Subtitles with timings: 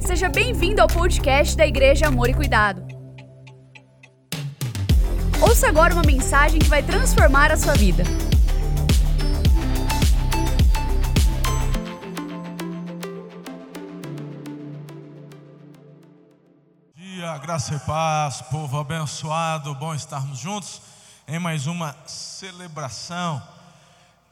[0.00, 2.82] Seja bem-vindo ao podcast da Igreja Amor e Cuidado.
[5.40, 8.02] Ouça agora uma mensagem que vai transformar a sua vida.
[16.96, 20.82] Dia, graça e paz, povo abençoado, bom estarmos juntos
[21.28, 23.42] em mais uma celebração.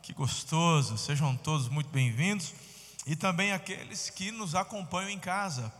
[0.03, 2.66] Que gostoso, sejam todos muito bem-vindos
[3.07, 5.73] e também aqueles que nos acompanham em casa.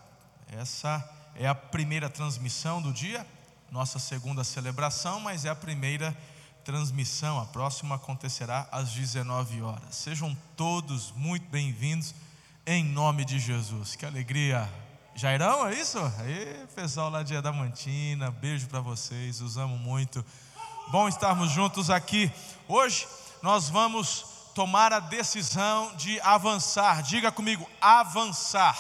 [0.47, 3.27] Essa é a primeira transmissão do dia,
[3.71, 6.17] nossa segunda celebração, mas é a primeira
[6.65, 7.41] transmissão.
[7.41, 9.97] A próxima acontecerá às 19 horas.
[9.97, 12.15] Sejam todos muito bem-vindos
[12.65, 13.97] em nome de Jesus.
[13.97, 14.71] Que alegria!
[15.17, 15.99] Jairão, é isso?
[16.19, 20.25] Aí, pessoal lá de Adamantina, beijo para vocês, os amo muito.
[20.89, 22.31] Bom estarmos juntos aqui.
[22.69, 23.09] Hoje
[23.43, 27.03] nós vamos tomar a decisão de avançar.
[27.03, 28.75] Diga comigo, avançar.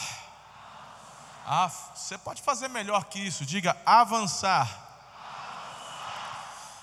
[1.46, 4.66] Ah, você pode fazer melhor que isso, diga avançar.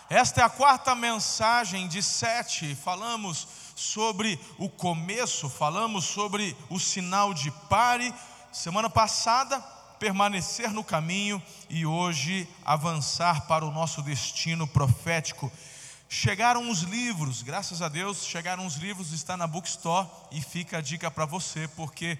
[0.08, 2.75] Esta é a quarta mensagem de sete.
[2.75, 8.14] Falamos sobre o começo, falamos sobre o sinal de pare.
[8.52, 9.59] Semana passada,
[9.97, 15.52] permanecer no caminho e hoje avançar para o nosso destino profético.
[16.16, 20.81] Chegaram os livros, graças a Deus, chegaram os livros, está na Bookstore e fica a
[20.81, 22.20] dica para você, porque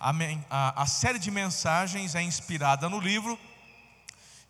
[0.00, 0.14] a,
[0.48, 3.38] a, a, série de mensagens é inspirada no livro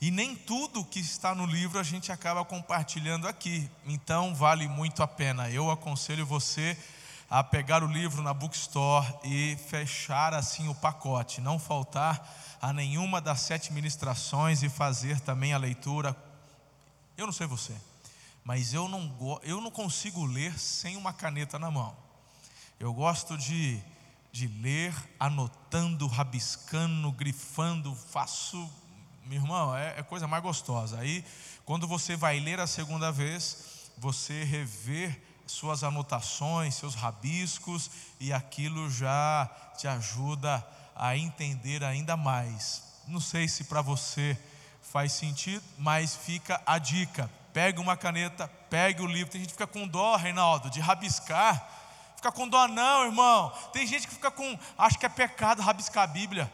[0.01, 5.03] e nem tudo que está no livro a gente acaba compartilhando aqui, então vale muito
[5.03, 5.51] a pena.
[5.51, 6.79] Eu aconselho você
[7.29, 13.21] a pegar o livro na Bookstore e fechar assim o pacote, não faltar a nenhuma
[13.21, 16.17] das sete ministrações e fazer também a leitura.
[17.19, 17.75] Eu não sei você
[18.45, 21.97] mas eu não, eu não consigo ler sem uma caneta na mão.
[22.79, 23.81] Eu gosto de,
[24.31, 28.71] de ler anotando, rabiscando, grifando, faço.
[29.25, 30.99] Meu irmão, é, é coisa mais gostosa.
[30.99, 31.25] Aí,
[31.65, 38.91] quando você vai ler a segunda vez, você rever suas anotações, seus rabiscos, e aquilo
[38.91, 42.83] já te ajuda a entender ainda mais.
[43.09, 44.39] Não sei se para você
[44.83, 49.31] faz sentido, mas fica a dica Pegue uma caneta, pegue o livro.
[49.31, 51.71] Tem gente que fica com dó, Reinaldo, de rabiscar.
[52.17, 53.53] Fica com dó, não, irmão.
[53.73, 56.53] Tem gente que fica com, acho que é pecado rabiscar a Bíblia.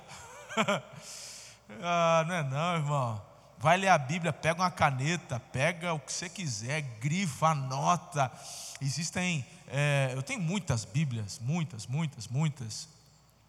[1.82, 3.22] ah, não é não, irmão.
[3.56, 8.30] Vai ler a Bíblia, pega uma caneta, pega o que você quiser, grifa, anota.
[8.78, 12.88] Existem, é, eu tenho muitas Bíblias, muitas, muitas, muitas.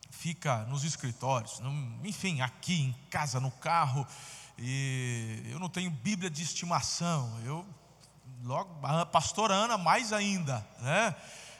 [0.09, 1.69] Fica nos escritórios, no,
[2.05, 4.07] enfim, aqui em casa, no carro.
[4.63, 7.35] E eu não tenho Bíblia de estimação.
[7.43, 7.65] Eu
[8.43, 11.15] logo a pastora Ana mais ainda, né?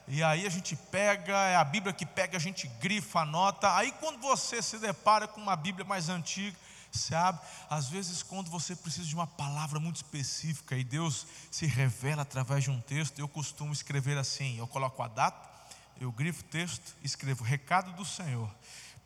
[0.07, 3.75] E aí a gente pega, é a Bíblia que pega, a gente grifa, anota.
[3.75, 6.55] Aí quando você se depara com uma Bíblia mais antiga,
[6.91, 11.65] você abre, às vezes quando você precisa de uma palavra muito específica e Deus se
[11.65, 15.49] revela através de um texto, eu costumo escrever assim, eu coloco a data,
[15.99, 18.49] eu grifo o texto, escrevo recado do Senhor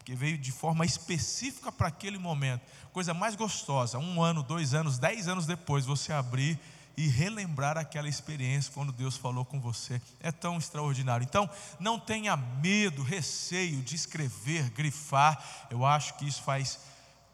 [0.05, 2.61] que veio de forma específica para aquele momento.
[2.93, 6.59] Coisa mais gostosa, um ano, dois anos, dez anos depois, você abrir
[6.95, 9.99] e relembrar aquela experiência quando Deus falou com você.
[10.21, 11.25] É tão extraordinário.
[11.25, 11.49] Então,
[11.79, 15.43] não tenha medo, receio de escrever, grifar.
[15.71, 16.79] Eu acho que isso faz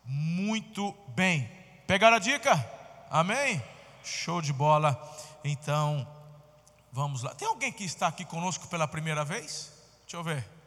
[0.05, 1.51] muito bem.
[1.85, 2.53] Pegaram a dica?
[3.09, 3.61] Amém?
[4.01, 4.99] Show de bola.
[5.43, 6.07] Então,
[6.91, 7.35] vamos lá.
[7.35, 9.71] Tem alguém que está aqui conosco pela primeira vez?
[10.03, 10.60] Deixa eu ver.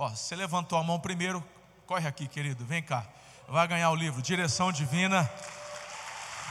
[0.00, 1.42] Ó, você levantou a mão primeiro,
[1.84, 3.04] corre aqui, querido, vem cá.
[3.48, 5.28] Vai ganhar o livro Direção Divina.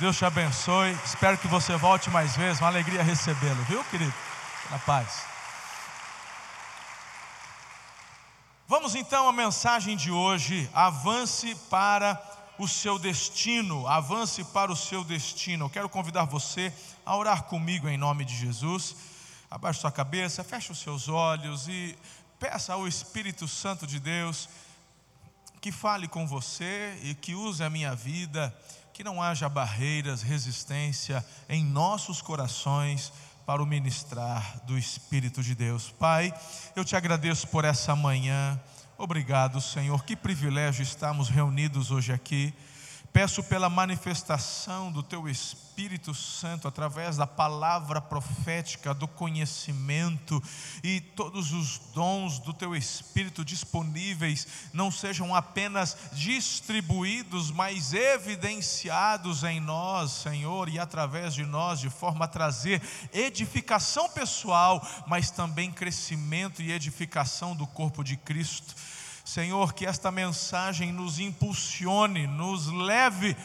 [0.02, 0.92] Deus te abençoe.
[1.06, 2.60] Espero que você volte mais vezes.
[2.60, 4.14] Uma alegria recebê-lo, viu, querido?
[4.70, 5.24] Na paz.
[8.68, 10.70] Vamos então à mensagem de hoje.
[10.74, 12.22] Avance para
[12.60, 13.88] o seu destino.
[13.88, 15.68] Avance para o seu destino.
[15.68, 16.74] Eu quero convidar você
[17.06, 18.94] a orar comigo em nome de Jesus.
[19.50, 21.98] Abaixe sua cabeça, feche os seus olhos e
[22.40, 24.48] Peça ao Espírito Santo de Deus
[25.60, 28.56] que fale com você e que use a minha vida,
[28.94, 33.12] que não haja barreiras, resistência em nossos corações
[33.46, 35.90] para o ministrar do Espírito de Deus.
[35.90, 36.34] Pai,
[36.76, 38.60] eu te agradeço por essa manhã.
[38.98, 40.04] Obrigado, Senhor.
[40.04, 42.54] Que privilégio estarmos reunidos hoje aqui.
[43.18, 50.40] Peço pela manifestação do Teu Espírito Santo através da palavra profética, do conhecimento
[50.84, 59.60] e todos os dons do Teu Espírito disponíveis não sejam apenas distribuídos, mas evidenciados em
[59.60, 66.62] nós, Senhor, e através de nós, de forma a trazer edificação pessoal, mas também crescimento
[66.62, 68.76] e edificação do corpo de Cristo.
[69.28, 73.36] Senhor, que esta mensagem nos impulsione, nos leve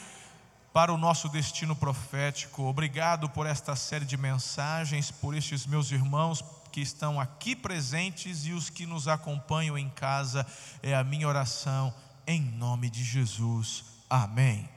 [0.73, 2.62] para o nosso destino profético.
[2.62, 8.52] Obrigado por esta série de mensagens, por estes meus irmãos que estão aqui presentes e
[8.52, 10.46] os que nos acompanham em casa.
[10.84, 11.93] É a minha oração,
[12.28, 13.82] em nome de Jesus.
[14.08, 14.69] Amém.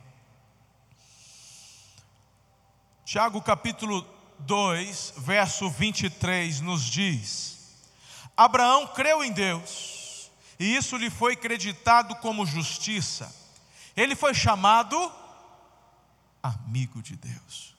[3.05, 4.03] Tiago capítulo
[4.39, 7.75] 2, verso 23 nos diz:
[8.35, 10.04] Abraão creu em Deus
[10.59, 13.33] e isso lhe foi creditado como justiça.
[13.95, 15.11] Ele foi chamado
[16.41, 17.75] amigo de Deus.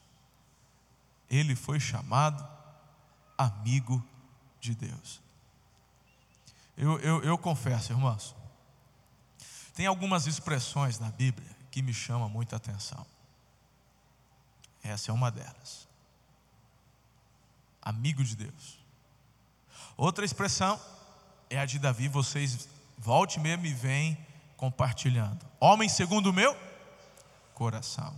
[1.28, 2.46] Ele foi chamado
[3.36, 4.04] amigo
[4.60, 5.20] de Deus.
[6.76, 8.34] Eu, eu, eu confesso, irmãos,
[9.74, 13.06] tem algumas expressões na Bíblia que me chamam muita atenção.
[14.82, 15.88] Essa é uma delas.
[17.82, 18.78] Amigo de Deus.
[19.96, 20.80] Outra expressão
[21.48, 24.18] é a de Davi, vocês volte mesmo e vem
[24.56, 25.44] compartilhando.
[25.60, 26.56] Homem segundo o meu
[27.54, 28.16] coração.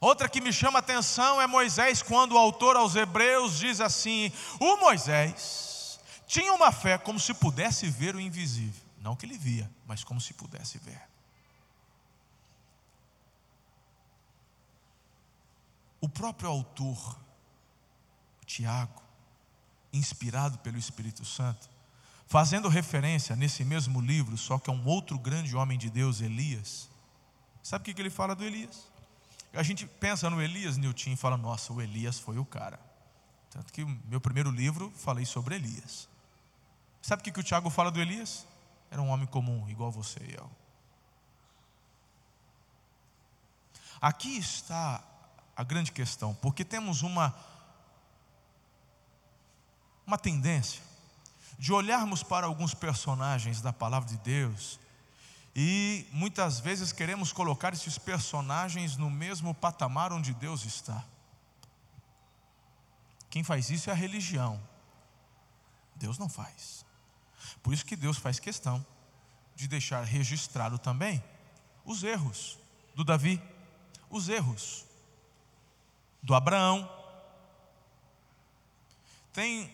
[0.00, 4.32] Outra que me chama a atenção é Moisés, quando o autor aos Hebreus diz assim:
[4.58, 8.82] O Moisés tinha uma fé como se pudesse ver o invisível.
[8.98, 11.00] Não que ele via, mas como se pudesse ver.
[16.00, 17.16] O próprio autor,
[18.44, 19.00] Tiago,
[19.92, 21.70] inspirado pelo Espírito Santo,
[22.32, 26.88] fazendo referência nesse mesmo livro, só que é um outro grande homem de Deus, Elias.
[27.62, 28.90] Sabe o que ele fala do Elias?
[29.52, 32.80] A gente pensa no Elias, Nilton, e fala: nossa, o Elias foi o cara.
[33.50, 36.08] Tanto que meu primeiro livro falei sobre Elias.
[37.02, 38.46] Sabe o que o Tiago fala do Elias?
[38.90, 40.50] Era um homem comum, igual você e eu.
[44.00, 45.04] Aqui está
[45.54, 47.34] a grande questão, porque temos uma,
[50.06, 50.91] uma tendência
[51.62, 54.80] de olharmos para alguns personagens da palavra de Deus
[55.54, 61.04] e muitas vezes queremos colocar esses personagens no mesmo patamar onde Deus está.
[63.30, 64.60] Quem faz isso é a religião.
[65.94, 66.84] Deus não faz.
[67.62, 68.84] Por isso que Deus faz questão
[69.54, 71.22] de deixar registrado também
[71.84, 72.58] os erros
[72.92, 73.40] do Davi,
[74.10, 74.84] os erros
[76.20, 76.90] do Abraão.
[79.32, 79.72] Tem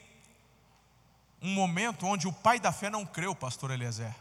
[1.40, 4.14] um momento onde o pai da fé não creu, pastor Eliezer.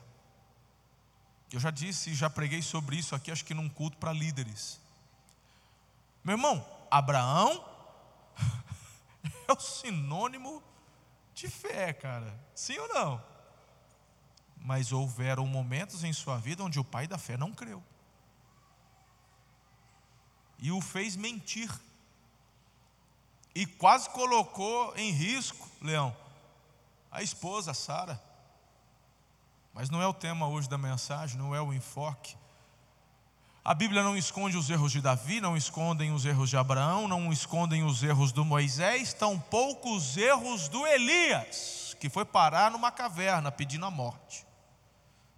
[1.51, 4.79] Eu já disse e já preguei sobre isso aqui, acho que num culto para líderes.
[6.23, 7.65] Meu irmão, Abraão
[9.47, 10.61] é o sinônimo
[11.33, 12.37] de fé, cara.
[12.53, 13.23] Sim ou não?
[14.57, 17.81] Mas houveram momentos em sua vida onde o pai da fé não creu.
[20.59, 21.71] E o fez mentir.
[23.55, 26.15] E quase colocou em risco, Leão,
[27.17, 28.21] a esposa Sara.
[29.73, 32.37] Mas não é o tema hoje da mensagem, não é o enfoque.
[33.65, 37.33] A Bíblia não esconde os erros de Davi, não escondem os erros de Abraão, não
[37.33, 43.51] escondem os erros do Moisés, tampouco os erros do Elias, que foi parar numa caverna
[43.51, 44.45] pedindo a morte.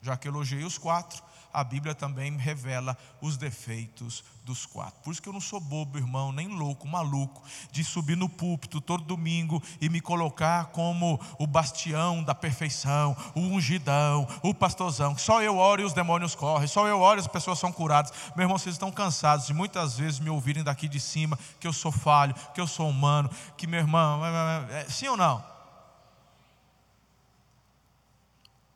[0.02, 1.24] Já que elogiei os quatro,
[1.54, 5.00] a Bíblia também revela os defeitos dos quatro.
[5.04, 7.42] Por isso que eu não sou bobo, irmão, nem louco, maluco,
[7.72, 13.42] de subir no púlpito todo domingo e me colocar como o bastião da perfeição, o
[13.42, 15.18] ungidão, o pastorzão.
[15.18, 18.12] Só eu oro e os demônios correm, só eu oro e as pessoas são curadas.
[18.36, 21.74] Meu irmão, vocês estão cansados de muitas vezes me ouvirem daqui de cima que eu
[21.74, 24.22] sou falho, que eu sou humano, que meu irmão,
[24.70, 25.44] é, sim ou não?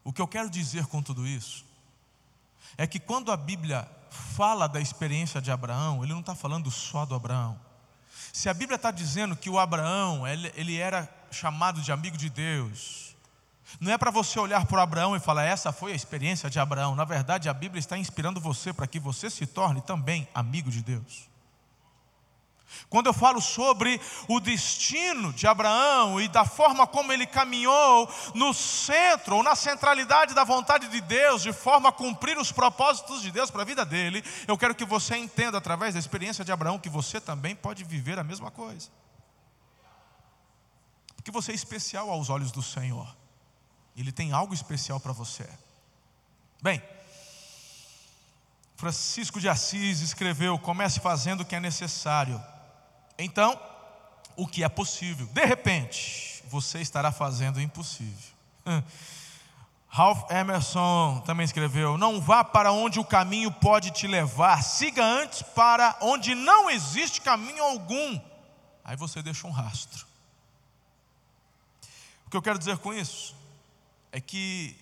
[0.03, 1.72] O que eu quero dizer com tudo isso
[2.77, 7.05] é que quando a Bíblia fala da experiência de Abraão, ele não está falando só
[7.05, 7.59] do Abraão.
[8.31, 12.29] Se a Bíblia está dizendo que o Abraão, ele, ele era chamado de amigo de
[12.29, 13.15] Deus,
[13.79, 16.95] não é para você olhar para Abraão e falar, essa foi a experiência de Abraão.
[16.95, 20.81] Na verdade, a Bíblia está inspirando você para que você se torne também amigo de
[20.81, 21.32] Deus.
[22.89, 28.53] Quando eu falo sobre o destino de Abraão e da forma como ele caminhou no
[28.53, 33.31] centro ou na centralidade da vontade de Deus, de forma a cumprir os propósitos de
[33.31, 36.79] Deus para a vida dele, eu quero que você entenda através da experiência de Abraão
[36.79, 38.89] que você também pode viver a mesma coisa.
[41.15, 43.15] Porque você é especial aos olhos do Senhor.
[43.95, 45.47] Ele tem algo especial para você.
[46.61, 46.81] Bem,
[48.75, 52.43] Francisco de Assis escreveu: comece fazendo o que é necessário
[53.17, 53.59] então,
[54.35, 55.27] o que é possível?
[55.27, 58.33] De repente, você estará fazendo o impossível.
[59.87, 65.43] Ralph Emerson também escreveu: Não vá para onde o caminho pode te levar, siga antes
[65.43, 68.19] para onde não existe caminho algum.
[68.83, 70.07] Aí você deixa um rastro.
[72.25, 73.35] O que eu quero dizer com isso
[74.11, 74.75] é que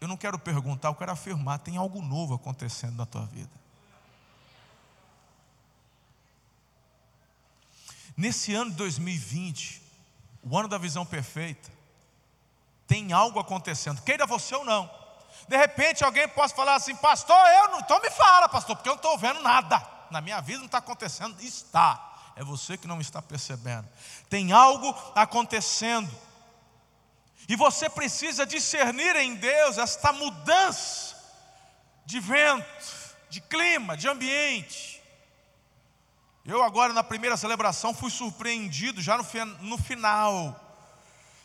[0.00, 3.50] Eu não quero perguntar, eu quero afirmar: tem algo novo acontecendo na tua vida.
[8.18, 9.80] Nesse ano de 2020,
[10.42, 11.70] o ano da visão perfeita,
[12.84, 14.90] tem algo acontecendo, queira você ou não.
[15.46, 18.94] De repente alguém possa falar assim, pastor, eu não, então me fala, pastor, porque eu
[18.94, 19.80] não estou vendo nada.
[20.10, 21.40] Na minha vida não está acontecendo.
[21.40, 22.32] Está.
[22.34, 23.88] É você que não está percebendo.
[24.28, 26.10] Tem algo acontecendo.
[27.48, 31.16] E você precisa discernir em Deus esta mudança
[32.04, 34.97] de vento, de clima, de ambiente.
[36.48, 39.24] Eu agora na primeira celebração fui surpreendido já no,
[39.60, 40.58] no final.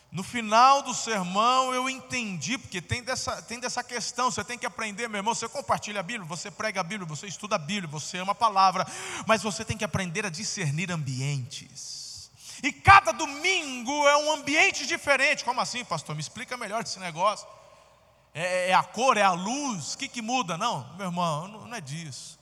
[0.09, 4.65] No final do sermão eu entendi, porque tem dessa, tem dessa questão, você tem que
[4.65, 7.89] aprender, meu irmão, você compartilha a Bíblia, você prega a Bíblia, você estuda a Bíblia,
[7.89, 8.87] você ama a palavra,
[9.27, 12.31] mas você tem que aprender a discernir ambientes.
[12.63, 15.43] E cada domingo é um ambiente diferente.
[15.43, 16.15] Como assim, pastor?
[16.15, 17.45] Me explica melhor esse negócio.
[18.33, 20.57] É, é a cor, é a luz, o que, que muda?
[20.57, 22.41] Não, meu irmão, não, não é disso.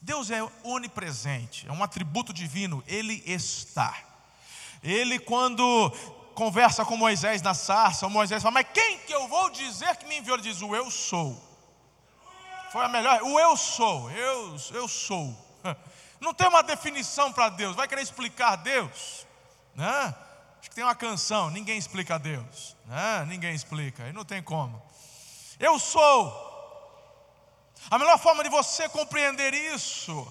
[0.00, 3.96] Deus é onipresente, é um atributo divino, Ele está.
[4.82, 5.90] Ele, quando
[6.34, 10.18] conversa com Moisés na sarça, Moisés fala, mas quem que eu vou dizer que me
[10.18, 10.36] enviou?
[10.36, 11.44] Ele diz, o eu sou.
[12.70, 15.36] Foi a melhor, o eu sou, eu, eu sou.
[16.20, 19.26] Não tem uma definição para Deus, vai querer explicar Deus?
[19.74, 20.14] Né?
[20.60, 22.76] Acho que tem uma canção, ninguém explica Deus.
[22.86, 23.24] Né?
[23.28, 24.82] Ninguém explica, e não tem como.
[25.58, 26.47] Eu sou.
[27.90, 30.30] A melhor forma de você compreender isso,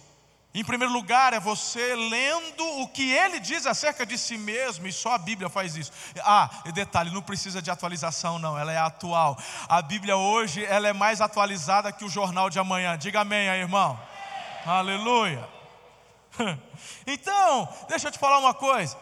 [0.54, 4.94] em primeiro lugar, é você lendo o que ele diz acerca de si mesmo, e
[4.94, 5.92] só a Bíblia faz isso.
[6.24, 9.38] Ah, detalhe, não precisa de atualização, não, ela é atual.
[9.68, 12.98] A Bíblia hoje, ela é mais atualizada que o jornal de amanhã.
[12.98, 14.00] Diga amém aí, irmão.
[14.66, 15.48] Aleluia.
[17.08, 18.96] Então, deixa eu te falar uma coisa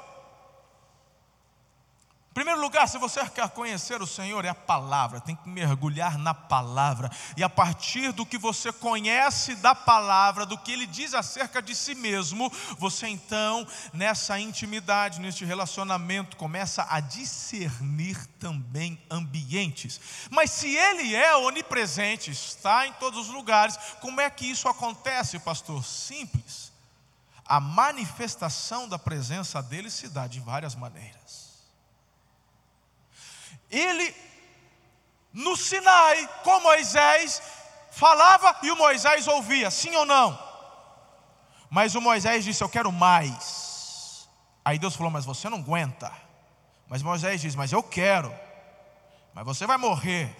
[2.35, 6.33] primeiro lugar, se você quer conhecer o Senhor, é a palavra, tem que mergulhar na
[6.33, 11.61] palavra, e a partir do que você conhece da palavra, do que ele diz acerca
[11.61, 20.01] de si mesmo, você então, nessa intimidade, neste relacionamento, começa a discernir também ambientes.
[20.29, 25.39] Mas se ele é onipresente, está em todos os lugares, como é que isso acontece,
[25.39, 25.85] pastor?
[25.85, 26.73] Simples.
[27.45, 31.44] A manifestação da presença dele se dá de várias maneiras.
[33.69, 34.15] Ele,
[35.33, 37.41] no Sinai, com Moisés,
[37.91, 40.37] falava e o Moisés ouvia, sim ou não?
[41.69, 44.29] Mas o Moisés disse: Eu quero mais.
[44.63, 46.11] Aí Deus falou: Mas você não aguenta.
[46.87, 48.33] Mas Moisés disse: Mas eu quero.
[49.33, 50.35] Mas você vai morrer.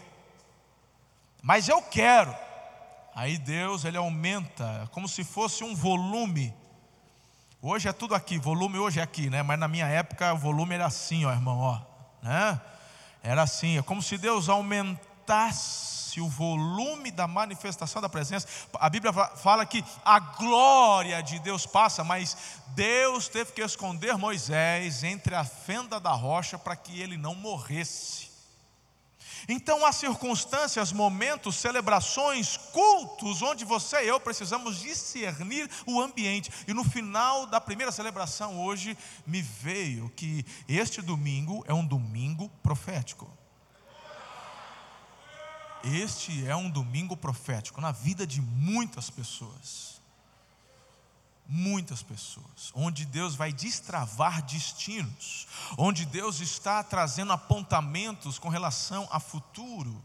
[1.41, 2.35] Mas eu quero.
[3.13, 6.53] Aí Deus ele aumenta, como se fosse um volume.
[7.61, 9.41] Hoje é tudo aqui, volume hoje é aqui, né?
[9.41, 11.81] Mas na minha época o volume era assim, ó, irmão, ó,
[12.21, 12.61] né?
[13.25, 18.47] Era assim, é como se Deus aumentasse o volume da manifestação da presença.
[18.75, 25.03] A Bíblia fala que a glória de Deus passa, mas Deus teve que esconder Moisés
[25.03, 28.24] entre a fenda da rocha para que ele não morresse.
[29.47, 36.51] Então há circunstâncias, momentos, celebrações, cultos, onde você e eu precisamos discernir o ambiente.
[36.67, 42.49] E no final da primeira celebração hoje, me veio que este domingo é um domingo
[42.63, 43.29] profético.
[45.83, 49.94] Este é um domingo profético na vida de muitas pessoas
[51.47, 55.47] muitas pessoas, onde Deus vai destravar destinos,
[55.77, 60.01] onde Deus está trazendo apontamentos com relação a futuro,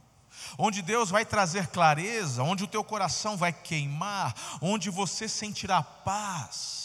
[0.59, 6.81] onde Deus vai trazer clareza, onde o teu coração vai queimar, onde você sentirá paz.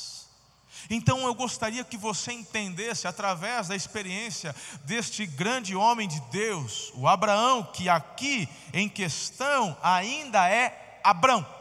[0.89, 7.07] Então eu gostaria que você entendesse, através da experiência deste grande homem de Deus, o
[7.07, 11.54] Abraão, que aqui em questão ainda é Abrão.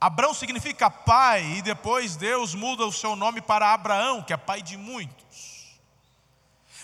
[0.00, 4.62] Abrão significa pai, e depois Deus muda o seu nome para Abraão, que é pai
[4.62, 5.78] de muitos.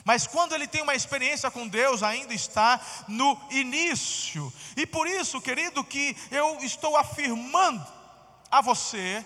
[0.04, 4.52] Mas quando ele tem uma experiência com Deus, ainda está no início.
[4.76, 7.84] E por isso, querido, que eu estou afirmando
[8.50, 9.24] a você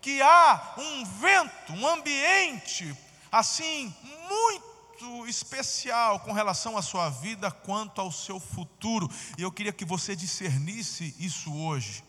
[0.00, 2.94] que há um vento, um ambiente
[3.32, 3.94] assim
[4.28, 9.10] muito especial com relação à sua vida quanto ao seu futuro.
[9.38, 12.04] E eu queria que você discernisse isso hoje.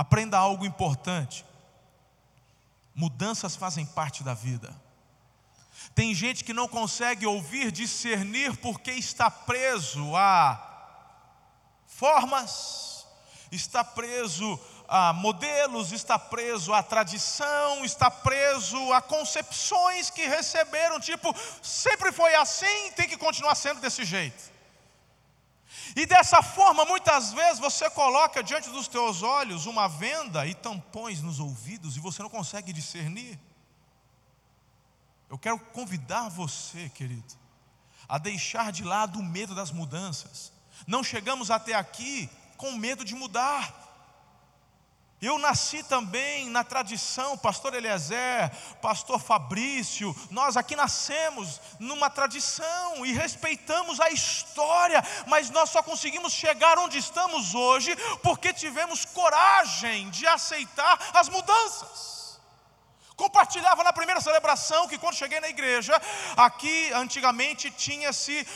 [0.00, 1.44] Aprenda algo importante.
[2.94, 4.74] Mudanças fazem parte da vida.
[5.94, 10.58] Tem gente que não consegue ouvir, discernir, porque está preso a
[11.86, 13.06] formas,
[13.52, 21.30] está preso a modelos, está preso à tradição, está preso a concepções que receberam, tipo,
[21.60, 24.59] sempre foi assim, tem que continuar sendo desse jeito.
[25.94, 31.22] E dessa forma, muitas vezes você coloca diante dos teus olhos uma venda e tampões
[31.22, 33.38] nos ouvidos e você não consegue discernir.
[35.28, 37.34] Eu quero convidar você, querido,
[38.08, 40.52] a deixar de lado o medo das mudanças.
[40.86, 43.89] Não chegamos até aqui com medo de mudar.
[45.20, 48.50] Eu nasci também na tradição, pastor Eliezer,
[48.80, 56.32] pastor Fabrício, nós aqui nascemos numa tradição e respeitamos a história, mas nós só conseguimos
[56.32, 62.40] chegar onde estamos hoje porque tivemos coragem de aceitar as mudanças.
[63.14, 65.92] Compartilhava na primeira celebração que quando cheguei na igreja,
[66.34, 68.46] aqui antigamente tinha-se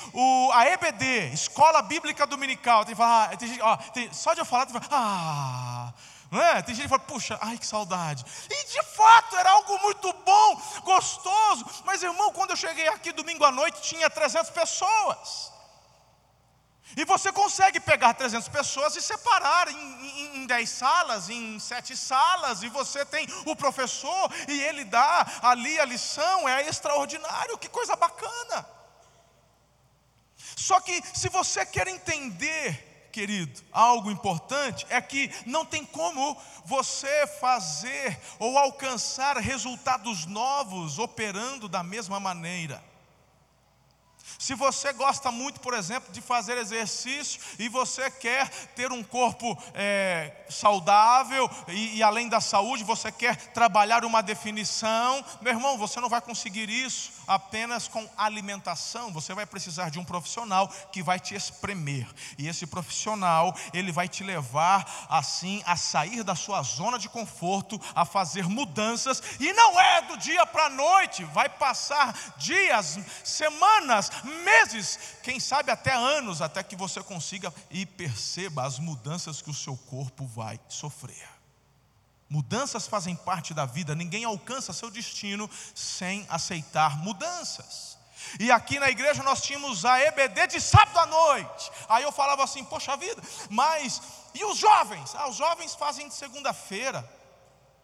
[0.55, 2.87] a EBD, Escola Bíblica Dominical.
[2.87, 3.31] Tem, ah,
[3.61, 5.93] ó, tem, só de eu falar, tem, falar ah,
[6.35, 6.61] não é?
[6.63, 8.25] Tem gente que fala, puxa, ai que saudade.
[8.51, 11.65] E de fato era algo muito bom, gostoso.
[11.85, 15.53] Mas irmão, quando eu cheguei aqui domingo à noite, tinha 300 pessoas.
[16.97, 21.97] E você consegue pegar 300 pessoas e separar em, em, em 10 salas, em 7
[21.97, 27.69] salas, e você tem o professor e ele dá ali a lição, é extraordinário, que
[27.69, 28.69] coisa bacana.
[30.57, 37.29] Só que se você quer entender querido, algo importante é que não tem como você
[37.39, 42.83] fazer ou alcançar resultados novos operando da mesma maneira.
[44.39, 49.57] Se você gosta muito, por exemplo, de fazer exercício e você quer ter um corpo
[49.75, 56.01] é, saudável e, e, além da saúde, você quer trabalhar uma definição, meu irmão, você
[56.01, 59.13] não vai conseguir isso apenas com alimentação.
[59.13, 62.07] Você vai precisar de um profissional que vai te espremer
[62.39, 67.81] e esse profissional ele vai te levar assim a sair da sua zona de conforto,
[67.95, 71.25] a fazer mudanças e não é do dia para a noite.
[71.25, 78.65] Vai passar dias, semanas, meses, quem sabe até anos, até que você consiga e perceba
[78.65, 81.29] as mudanças que o seu corpo vai sofrer.
[82.29, 87.99] Mudanças fazem parte da vida, ninguém alcança seu destino sem aceitar mudanças.
[88.41, 91.71] E aqui na igreja nós tínhamos a EBD de sábado à noite.
[91.89, 94.01] Aí eu falava assim, poxa vida, mas
[94.35, 95.15] e os jovens?
[95.15, 97.09] Ah, os jovens fazem de segunda-feira.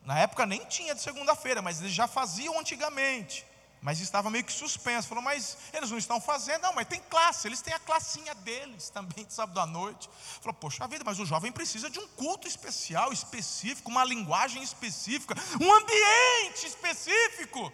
[0.04, 3.46] Na época nem tinha de segunda-feira, mas eles já faziam antigamente
[3.82, 5.08] mas estava meio que suspenso.
[5.08, 8.90] Falou, mas eles não estão fazendo, não, mas tem classe, eles têm a classinha deles
[8.90, 10.08] também de sábado à noite.
[10.40, 15.34] Falou, poxa vida, mas o jovem precisa de um culto especial, específico, uma linguagem específica,
[15.60, 17.72] um ambiente específico.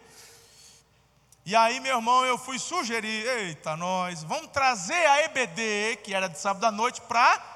[1.45, 6.29] E aí, meu irmão, eu fui sugerir, eita, nós, vamos trazer a EBD, que era
[6.29, 7.55] de sábado à noite, para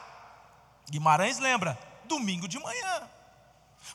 [0.89, 1.79] Guimarães, lembra?
[2.05, 3.09] Domingo de manhã.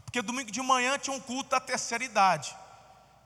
[0.04, 2.56] Porque domingo de manhã tinha um culto da terceira idade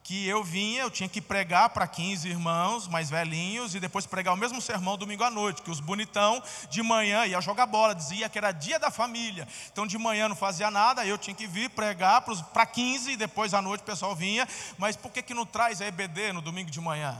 [0.09, 4.33] que eu vinha, eu tinha que pregar para 15 irmãos mais velhinhos e depois pregar
[4.33, 8.27] o mesmo sermão domingo à noite, que os bonitão de manhã ia jogar bola, dizia
[8.27, 9.47] que era dia da família.
[9.71, 13.53] Então de manhã não fazia nada, eu tinha que vir pregar para 15 e depois
[13.53, 14.47] à noite o pessoal vinha.
[14.79, 17.15] Mas por que, que não traz a EBD no domingo de manhã?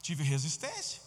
[0.00, 1.02] Tive resistência.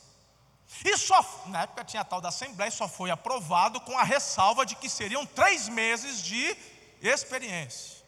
[0.84, 4.66] E só, na época tinha a tal da Assembleia, só foi aprovado com a ressalva
[4.66, 6.58] de que seriam três meses de
[7.02, 8.03] experiência.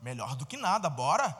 [0.00, 1.36] Melhor do que nada, bora.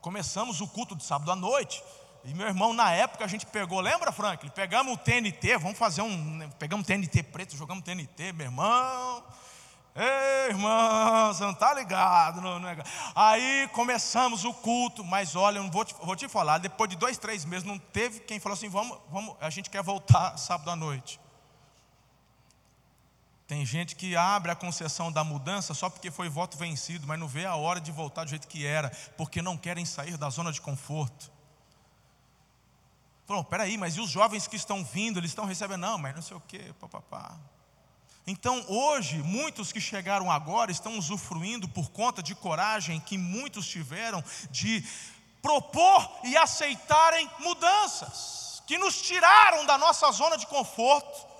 [0.00, 1.82] Começamos o culto de sábado à noite.
[2.24, 4.50] E meu irmão, na época, a gente pegou, lembra, Franklin?
[4.50, 6.48] Pegamos o TNT, vamos fazer um.
[6.58, 9.24] Pegamos TNT preto, jogamos TNT, meu irmão.
[9.94, 12.40] Ei, irmão, você não está ligado.
[12.40, 12.78] Não, não é...
[13.14, 17.18] Aí começamos o culto, mas olha, eu vou te, vou te falar, depois de dois,
[17.18, 20.76] três meses, não teve quem falou assim: vamos, vamos, a gente quer voltar sábado à
[20.76, 21.20] noite.
[23.52, 27.28] Tem gente que abre a concessão da mudança só porque foi voto vencido, mas não
[27.28, 30.50] vê a hora de voltar do jeito que era, porque não querem sair da zona
[30.50, 31.30] de conforto.
[33.26, 35.82] Falou, peraí, mas e os jovens que estão vindo, eles estão recebendo?
[35.82, 37.38] Não, mas não sei o quê, papapá.
[38.26, 44.24] Então, hoje, muitos que chegaram agora estão usufruindo por conta de coragem que muitos tiveram
[44.50, 44.82] de
[45.42, 51.31] propor e aceitarem mudanças, que nos tiraram da nossa zona de conforto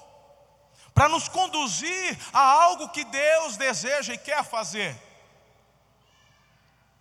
[0.94, 4.96] para nos conduzir a algo que Deus deseja e quer fazer.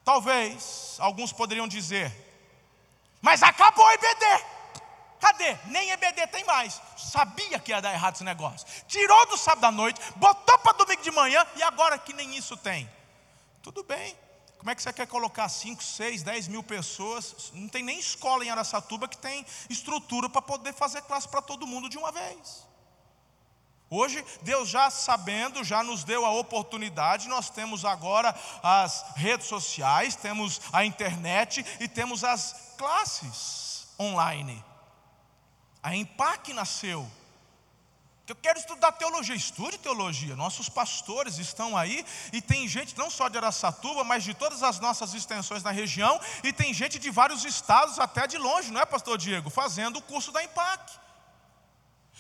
[0.04, 2.12] Talvez alguns poderiam dizer,
[3.22, 4.46] mas acabou o EBD.
[5.20, 5.56] Cadê?
[5.66, 6.82] Nem EBD tem mais.
[6.98, 8.68] Sabia que ia dar errado esse negócio.
[8.88, 12.58] Tirou do sábado à noite, botou para domingo de manhã e agora que nem isso
[12.58, 12.90] tem.
[13.62, 14.18] Tudo bem.
[14.58, 17.52] Como é que você quer colocar 5, 6, 10 mil pessoas?
[17.54, 21.68] Não tem nem escola em Aracatuba que tem estrutura para poder fazer classe para todo
[21.68, 22.68] mundo de uma vez.
[23.94, 30.16] Hoje, Deus já sabendo, já nos deu a oportunidade, nós temos agora as redes sociais,
[30.16, 34.64] temos a internet e temos as classes online.
[35.84, 37.06] A Empaque nasceu.
[38.26, 40.38] Eu quero estudar teologia, estude teologia.
[40.38, 44.80] Nossos pastores estão aí e tem gente não só de Araçatuba, mas de todas as
[44.80, 48.86] nossas extensões na região e tem gente de vários estados até de longe, não é,
[48.86, 51.11] pastor Diego, fazendo o curso da Empaque.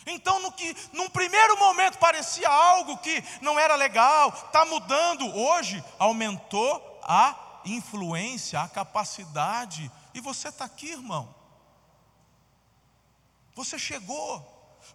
[0.05, 5.83] Então, no que num primeiro momento parecia algo que não era legal, está mudando, hoje
[5.99, 11.33] aumentou a influência, a capacidade, e você está aqui, irmão.
[13.53, 14.41] Você chegou,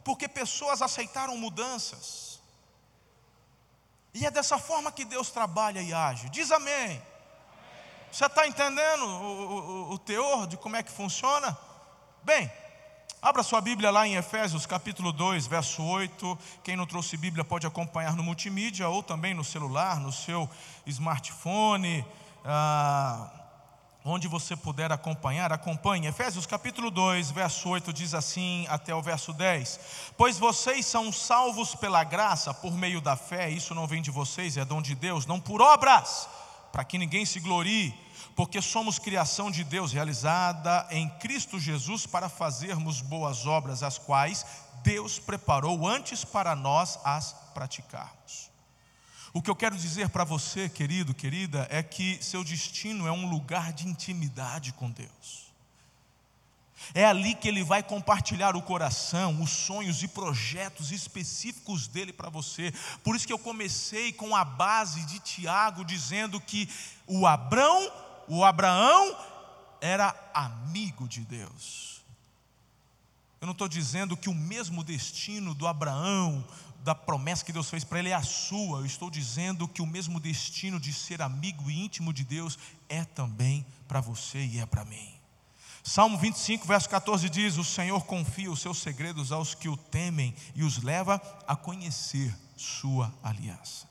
[0.02, 2.40] porque pessoas aceitaram mudanças.
[4.12, 6.30] E é dessa forma que Deus trabalha e age.
[6.30, 7.02] Diz amém.
[8.10, 11.56] Você está entendendo o, o, o teor de como é que funciona?
[12.22, 12.50] Bem,
[13.26, 16.38] Abra sua Bíblia lá em Efésios capítulo 2, verso 8.
[16.62, 20.48] Quem não trouxe Bíblia pode acompanhar no multimídia ou também no celular, no seu
[20.86, 22.06] smartphone,
[22.44, 23.28] ah,
[24.04, 26.06] onde você puder acompanhar, acompanhe.
[26.06, 29.80] Efésios capítulo 2, verso 8 diz assim até o verso 10:
[30.16, 34.56] Pois vocês são salvos pela graça, por meio da fé, isso não vem de vocês,
[34.56, 36.28] é dom de Deus, não por obras,
[36.70, 38.05] para que ninguém se glorie
[38.36, 44.44] porque somos criação de Deus realizada em Cristo Jesus para fazermos boas obras, as quais
[44.82, 48.50] Deus preparou antes para nós as praticarmos.
[49.32, 53.28] O que eu quero dizer para você, querido, querida, é que seu destino é um
[53.28, 55.46] lugar de intimidade com Deus.
[56.94, 62.28] É ali que ele vai compartilhar o coração, os sonhos e projetos específicos dele para
[62.28, 62.72] você.
[63.02, 66.68] Por isso que eu comecei com a base de Tiago dizendo que
[67.06, 67.90] o Abrão
[68.28, 69.16] o Abraão
[69.80, 72.04] era amigo de Deus.
[73.40, 76.44] Eu não estou dizendo que o mesmo destino do Abraão,
[76.82, 78.80] da promessa que Deus fez para ele é a sua.
[78.80, 82.58] Eu estou dizendo que o mesmo destino de ser amigo e íntimo de Deus
[82.88, 85.14] é também para você e é para mim.
[85.82, 90.34] Salmo 25, verso 14 diz: O Senhor confia os seus segredos aos que o temem
[90.54, 93.86] e os leva a conhecer sua aliança.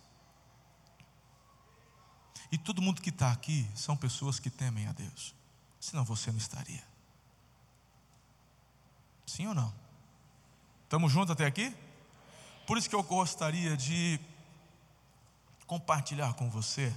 [2.56, 5.36] E todo mundo que está aqui são pessoas que temem a Deus.
[5.78, 6.82] Senão você não estaria.
[9.28, 9.74] Sim ou não?
[10.86, 11.76] Estamos juntos até aqui?
[12.66, 14.22] Por isso que eu gostaria de
[15.68, 16.96] compartilhar com você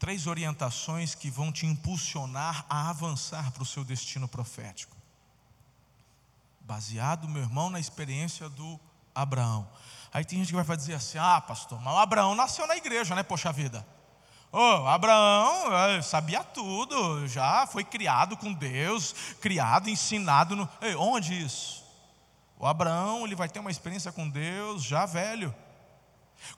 [0.00, 4.96] três orientações que vão te impulsionar a avançar para o seu destino profético.
[6.62, 8.80] Baseado, meu irmão, na experiência do
[9.14, 9.70] Abraão.
[10.12, 13.14] Aí tem gente que vai dizer assim: ah, pastor, mas o Abraão nasceu na igreja,
[13.14, 13.22] né?
[13.22, 13.86] Poxa vida.
[14.50, 20.56] Oh, Abraão sabia tudo, já foi criado com Deus, criado, ensinado.
[20.56, 20.68] No...
[20.80, 21.84] Ei, onde isso?
[22.58, 25.54] O Abraão ele vai ter uma experiência com Deus já velho.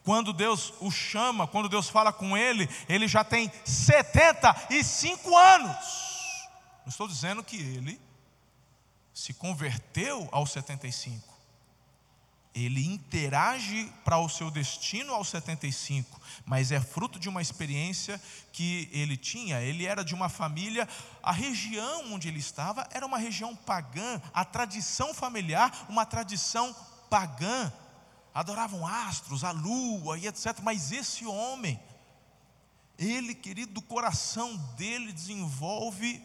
[0.04, 6.48] Quando Deus o chama, quando Deus fala com ele, ele já tem 75 anos.
[6.80, 8.00] Não estou dizendo que ele
[9.12, 11.29] se converteu aos 75
[12.54, 18.20] ele interage para o seu destino aos 75, mas é fruto de uma experiência
[18.52, 19.60] que ele tinha.
[19.60, 20.88] Ele era de uma família,
[21.22, 26.74] a região onde ele estava era uma região pagã, a tradição familiar, uma tradição
[27.08, 27.72] pagã.
[28.32, 30.58] Adoravam astros, a lua e etc.
[30.62, 31.80] Mas esse homem,
[32.98, 36.22] ele, querido, do coração dele desenvolve,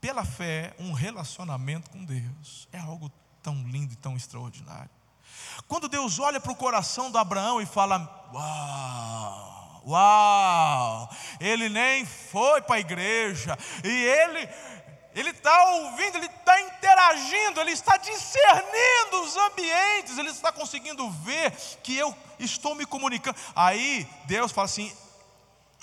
[0.00, 2.68] pela fé, um relacionamento com Deus.
[2.72, 3.10] É algo
[3.42, 4.90] tão lindo e tão extraordinário.
[5.68, 12.62] Quando Deus olha para o coração do Abraão e fala: Uau, uau, ele nem foi
[12.62, 14.48] para a igreja, e ele
[15.14, 21.52] ele está ouvindo, ele está interagindo, ele está discernindo os ambientes, ele está conseguindo ver
[21.84, 23.38] que eu estou me comunicando.
[23.54, 24.92] Aí Deus fala assim: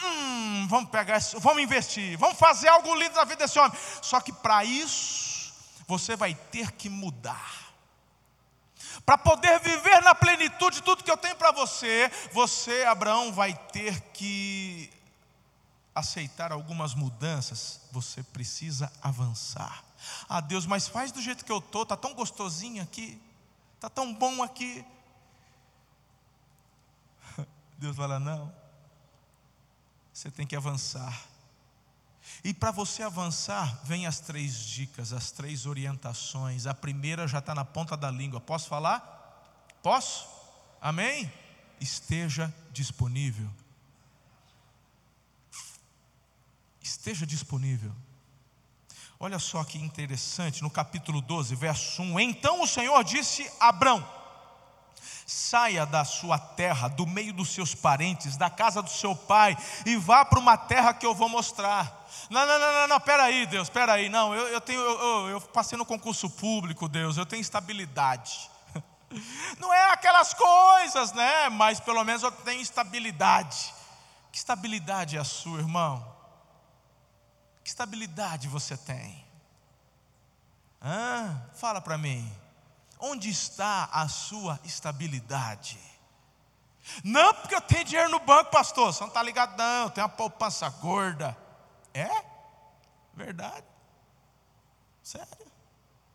[0.04, 3.78] hum, vamos pegar, vamos investir, vamos fazer algo lindo na vida desse homem.
[4.02, 5.54] Só que para isso
[5.88, 7.61] você vai ter que mudar.
[9.06, 14.00] Para poder viver na plenitude tudo que eu tenho para você, você, Abraão, vai ter
[14.14, 14.92] que
[15.94, 17.82] aceitar algumas mudanças.
[17.92, 19.84] Você precisa avançar.
[20.28, 23.22] Ah, Deus, mas faz do jeito que eu estou, está tão gostosinho aqui,
[23.76, 24.86] está tão bom aqui.
[27.78, 28.54] Deus fala: não,
[30.14, 31.31] você tem que avançar.
[32.43, 36.65] E para você avançar, vem as três dicas, as três orientações.
[36.65, 38.41] A primeira já está na ponta da língua.
[38.41, 38.99] Posso falar?
[39.84, 40.27] Posso?
[40.82, 41.32] Amém?
[41.80, 43.47] Esteja disponível.
[46.82, 47.91] Esteja disponível.
[49.19, 52.19] Olha só que interessante, no capítulo 12, verso 1.
[52.21, 54.04] Então o Senhor disse a Abrão:
[55.34, 59.96] Saia da sua terra, do meio dos seus parentes, da casa do seu pai, e
[59.96, 62.06] vá para uma terra que eu vou mostrar.
[62.30, 64.10] Não, não, não, não, não, peraí, Deus, peraí.
[64.10, 68.52] Não, eu, eu tenho, eu, eu, passei no concurso público, Deus, eu tenho estabilidade.
[69.58, 71.48] Não é aquelas coisas, né?
[71.48, 73.74] Mas pelo menos eu tenho estabilidade.
[74.34, 76.06] Que estabilidade é a sua, irmão?
[77.63, 79.26] Que estabilidade você tem?
[80.82, 81.41] Hã?
[81.54, 82.30] Fala para mim.
[83.02, 85.80] Onde está a sua estabilidade?
[87.04, 88.94] Não porque eu tenho dinheiro no banco, pastor.
[88.94, 89.86] Você não está ligado, não.
[89.86, 91.36] Eu tenho uma poupança gorda.
[91.94, 92.10] É?
[93.14, 93.66] Verdade.
[95.02, 95.52] Sério.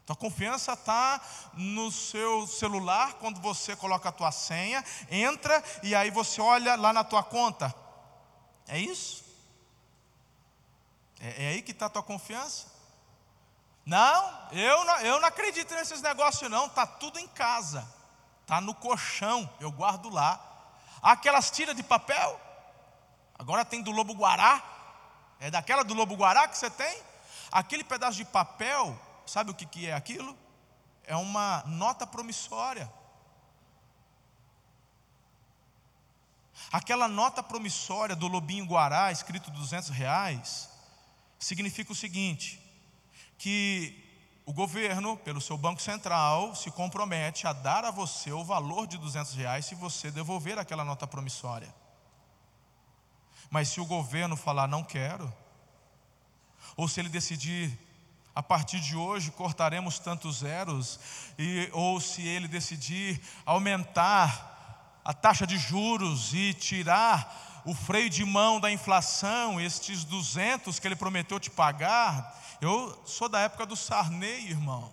[0.06, 1.20] Tua confiança está
[1.54, 6.92] no seu celular, quando você coloca a tua senha, entra e aí você olha lá
[6.92, 7.74] na tua conta.
[8.68, 9.24] É isso?
[11.18, 12.75] É, é aí que está a tua confiança?
[13.86, 17.88] Não, eu não, eu não acredito nesses negócios não, está tudo em casa,
[18.42, 20.40] está no colchão, eu guardo lá.
[21.00, 22.40] Aquelas tiras de papel,
[23.38, 24.60] agora tem do lobo guará,
[25.38, 27.00] é daquela do lobo guará que você tem?
[27.52, 30.36] Aquele pedaço de papel, sabe o que, que é aquilo?
[31.04, 32.92] É uma nota promissória.
[36.72, 40.68] Aquela nota promissória do lobinho guará, escrito 200 reais,
[41.38, 42.65] significa o seguinte:
[43.38, 44.02] que
[44.44, 48.96] o governo, pelo seu Banco Central, se compromete a dar a você o valor de
[48.96, 51.74] 200 reais se você devolver aquela nota promissória.
[53.50, 55.32] Mas se o governo falar não quero,
[56.76, 57.76] ou se ele decidir
[58.34, 61.00] a partir de hoje cortaremos tantos zeros,
[61.38, 68.24] e, ou se ele decidir aumentar a taxa de juros e tirar o freio de
[68.24, 73.74] mão da inflação, estes 200 que ele prometeu te pagar, eu sou da época do
[73.74, 74.92] Sarney, irmão.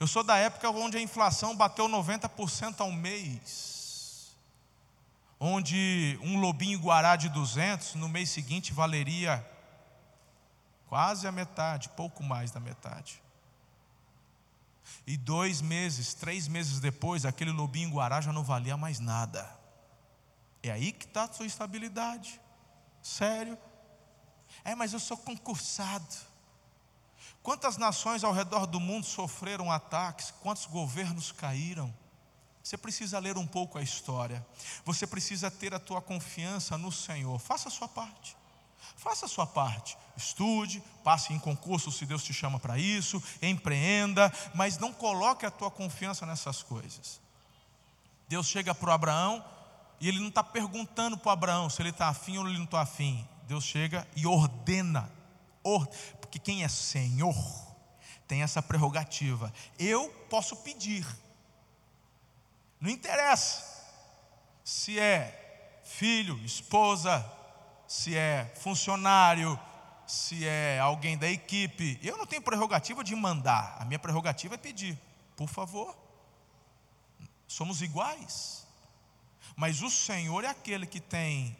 [0.00, 4.34] Eu sou da época onde a inflação bateu 90% ao mês.
[5.38, 9.46] Onde um lobinho guará de 200, no mês seguinte valeria
[10.86, 13.22] quase a metade, pouco mais da metade.
[15.06, 19.65] E dois meses, três meses depois, aquele lobinho guará já não valia mais nada.
[20.68, 22.40] É aí que está a sua estabilidade.
[23.02, 23.56] Sério.
[24.64, 26.14] É, mas eu sou concursado.
[27.42, 30.32] Quantas nações ao redor do mundo sofreram ataques?
[30.42, 31.94] Quantos governos caíram?
[32.62, 34.44] Você precisa ler um pouco a história.
[34.84, 37.38] Você precisa ter a tua confiança no Senhor.
[37.38, 38.36] Faça a sua parte.
[38.96, 39.96] Faça a sua parte.
[40.16, 45.50] Estude, passe em concurso se Deus te chama para isso, empreenda, mas não coloque a
[45.50, 47.20] tua confiança nessas coisas.
[48.28, 49.44] Deus chega para Abraão
[50.00, 52.80] e ele não está perguntando para Abraão se ele está afim ou ele não está
[52.80, 53.26] afim.
[53.46, 55.10] Deus chega e ordena,
[56.20, 57.34] porque quem é Senhor
[58.26, 59.52] tem essa prerrogativa.
[59.78, 61.06] Eu posso pedir,
[62.80, 63.76] não interessa
[64.64, 67.24] se é filho, esposa,
[67.86, 69.58] se é funcionário,
[70.06, 71.98] se é alguém da equipe.
[72.02, 74.98] Eu não tenho prerrogativa de mandar, a minha prerrogativa é pedir,
[75.36, 75.96] por favor.
[77.46, 78.65] Somos iguais.
[79.56, 81.56] Mas o Senhor é aquele que tem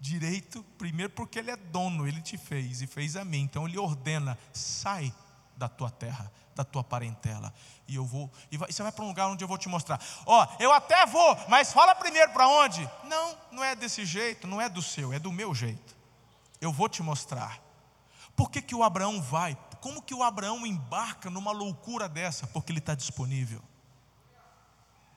[0.00, 3.42] direito, primeiro porque Ele é dono, Ele te fez e fez a mim.
[3.42, 5.12] Então Ele ordena: sai
[5.54, 7.52] da tua terra, da tua parentela.
[7.86, 10.00] E eu vou, e, você vai para um lugar onde eu vou te mostrar.
[10.24, 12.88] Ó, oh, eu até vou, mas fala primeiro para onde?
[13.04, 15.94] Não, não é desse jeito, não é do seu, é do meu jeito.
[16.60, 17.60] Eu vou te mostrar.
[18.34, 19.56] Por que, que o Abraão vai?
[19.80, 22.46] Como que o Abraão embarca numa loucura dessa?
[22.48, 23.62] Porque ele está disponível.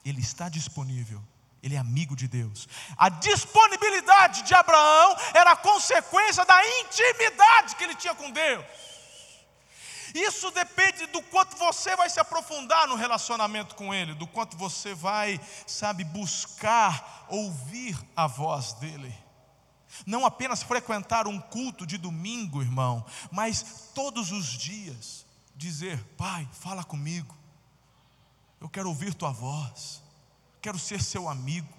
[0.03, 1.21] Ele está disponível.
[1.62, 2.67] Ele é amigo de Deus.
[2.97, 8.65] A disponibilidade de Abraão era consequência da intimidade que ele tinha com Deus.
[10.13, 14.93] Isso depende do quanto você vai se aprofundar no relacionamento com Ele, do quanto você
[14.93, 19.13] vai, sabe, buscar ouvir a voz dEle.
[20.05, 26.83] Não apenas frequentar um culto de domingo, irmão, mas todos os dias dizer: Pai, fala
[26.83, 27.35] comigo,
[28.60, 30.02] eu quero ouvir tua voz
[30.62, 31.74] quero ser seu amigo,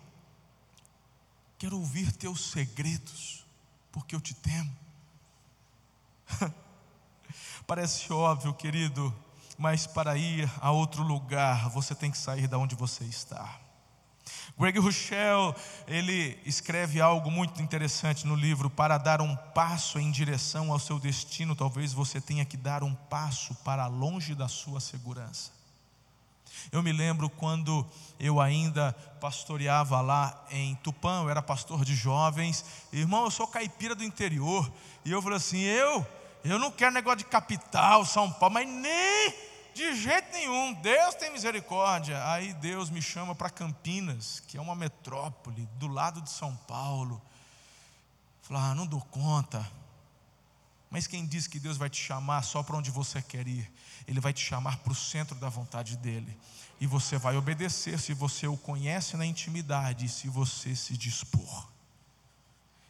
[1.59, 3.45] quero ouvir teus segredos,
[3.93, 4.75] porque eu te temo.
[7.67, 9.15] Parece óbvio, querido,
[9.59, 13.61] mas para ir a outro lugar, você tem que sair da onde você está.
[14.59, 15.55] Greg Rochelle,
[15.87, 18.69] ele escreve algo muito interessante no livro.
[18.69, 22.95] Para dar um passo em direção ao seu destino, talvez você tenha que dar um
[22.95, 25.60] passo para longe da sua segurança.
[26.73, 27.87] Eu me lembro quando
[28.19, 32.65] eu ainda pastoreava lá em Tupã, eu era pastor de jovens.
[32.93, 34.71] Irmão, eu sou caipira do interior.
[35.05, 36.07] E eu falei assim: eu,
[36.45, 39.35] eu não quero negócio de capital, São Paulo, mas nem
[39.75, 42.23] de jeito nenhum, Deus tem misericórdia.
[42.31, 47.21] Aí Deus me chama para Campinas, que é uma metrópole do lado de São Paulo.
[48.43, 49.67] Falar, ah, não dou conta.
[50.91, 53.71] Mas quem diz que Deus vai te chamar só para onde você quer ir?
[54.09, 56.37] Ele vai te chamar para o centro da vontade dele.
[56.81, 61.69] E você vai obedecer se você o conhece na intimidade se você se dispor.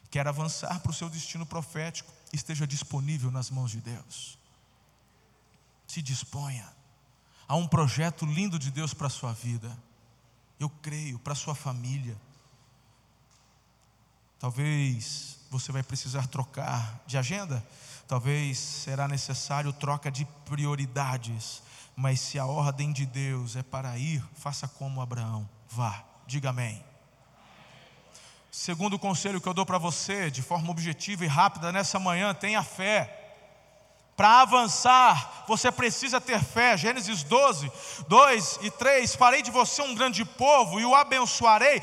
[0.09, 2.11] Quer avançar para o seu destino profético?
[2.33, 4.37] Esteja disponível nas mãos de Deus.
[5.85, 6.67] Se disponha.
[7.47, 9.77] Há um projeto lindo de Deus para a sua vida.
[10.59, 12.17] Eu creio, para a sua família.
[14.39, 17.65] Talvez você vai precisar trocar de agenda,
[18.11, 21.63] talvez será necessário troca de prioridades,
[21.95, 26.83] mas se a ordem de Deus é para ir, faça como Abraão, vá, diga amém.
[28.51, 32.61] Segundo conselho que eu dou para você, de forma objetiva e rápida nessa manhã, tenha
[32.61, 33.17] fé.
[34.17, 36.75] Para avançar, você precisa ter fé.
[36.75, 37.71] Gênesis 12,
[38.09, 41.79] 2 e 3: Farei de você um grande povo e o abençoarei,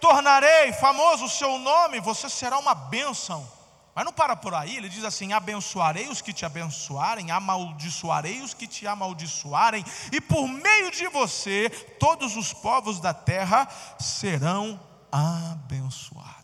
[0.00, 3.61] tornarei famoso o seu nome, você será uma bênção.
[3.94, 8.54] Mas não para por aí, ele diz assim: abençoarei os que te abençoarem, amaldiçoarei os
[8.54, 16.42] que te amaldiçoarem, e por meio de você todos os povos da terra serão abençoados.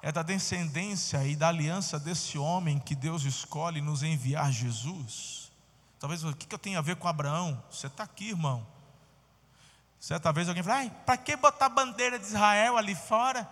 [0.00, 5.50] é da descendência e da aliança desse homem que Deus escolhe nos enviar Jesus.
[5.98, 7.62] Talvez o que eu tenho a ver com Abraão?
[7.70, 8.66] Você está aqui, irmão.
[9.98, 13.48] Certa vez alguém fala, para que botar a bandeira de Israel ali fora?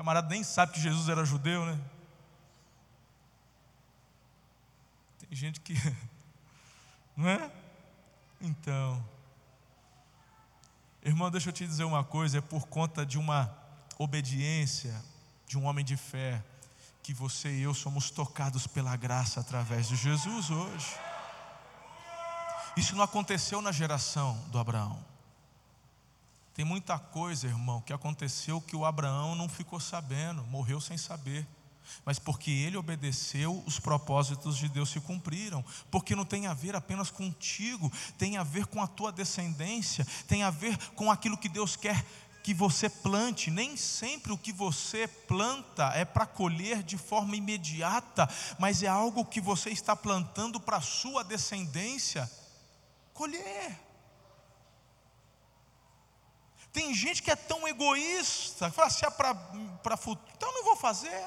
[0.00, 1.78] Camarada nem sabe que Jesus era judeu, né?
[5.18, 5.74] Tem gente que.
[7.14, 7.52] Não é?
[8.40, 9.06] Então.
[11.04, 13.54] Irmão, deixa eu te dizer uma coisa: é por conta de uma
[13.98, 15.04] obediência
[15.46, 16.42] de um homem de fé,
[17.02, 20.96] que você e eu somos tocados pela graça através de Jesus hoje.
[22.74, 25.09] Isso não aconteceu na geração do Abraão.
[26.54, 31.46] Tem muita coisa, irmão, que aconteceu que o Abraão não ficou sabendo, morreu sem saber.
[32.04, 35.64] Mas porque ele obedeceu, os propósitos de Deus se cumpriram.
[35.90, 40.42] Porque não tem a ver apenas contigo, tem a ver com a tua descendência, tem
[40.42, 42.04] a ver com aquilo que Deus quer
[42.42, 48.28] que você plante, nem sempre o que você planta é para colher de forma imediata,
[48.58, 52.30] mas é algo que você está plantando para a sua descendência
[53.12, 53.78] colher.
[56.72, 61.26] Tem gente que é tão egoísta, fala assim, é para futuro, então não vou fazer.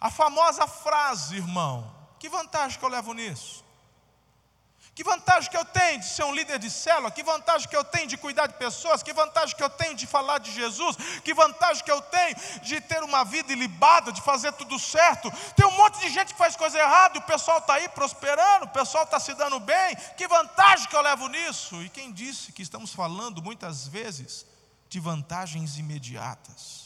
[0.00, 3.61] A famosa frase, irmão, que vantagem que eu levo nisso?
[4.94, 7.10] Que vantagem que eu tenho de ser um líder de célula?
[7.10, 9.02] Que vantagem que eu tenho de cuidar de pessoas?
[9.02, 10.96] Que vantagem que eu tenho de falar de Jesus?
[11.24, 15.32] Que vantagem que eu tenho de ter uma vida ilibada, de fazer tudo certo?
[15.56, 18.66] Tem um monte de gente que faz coisa errada e o pessoal está aí prosperando,
[18.66, 19.96] o pessoal está se dando bem.
[20.14, 21.82] Que vantagem que eu levo nisso?
[21.82, 24.44] E quem disse que estamos falando muitas vezes
[24.90, 26.81] de vantagens imediatas?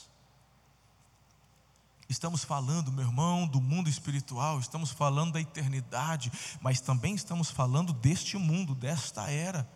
[2.08, 7.92] Estamos falando, meu irmão, do mundo espiritual, estamos falando da eternidade, mas também estamos falando
[7.92, 9.68] deste mundo, desta era,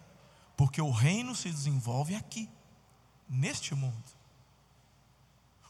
[0.57, 2.49] porque o reino se desenvolve aqui,
[3.29, 4.21] neste mundo.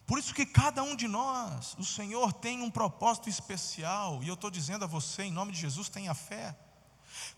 [0.07, 4.35] Por isso que cada um de nós, o Senhor tem um propósito especial, e eu
[4.35, 6.55] estou dizendo a você, em nome de Jesus, tenha fé.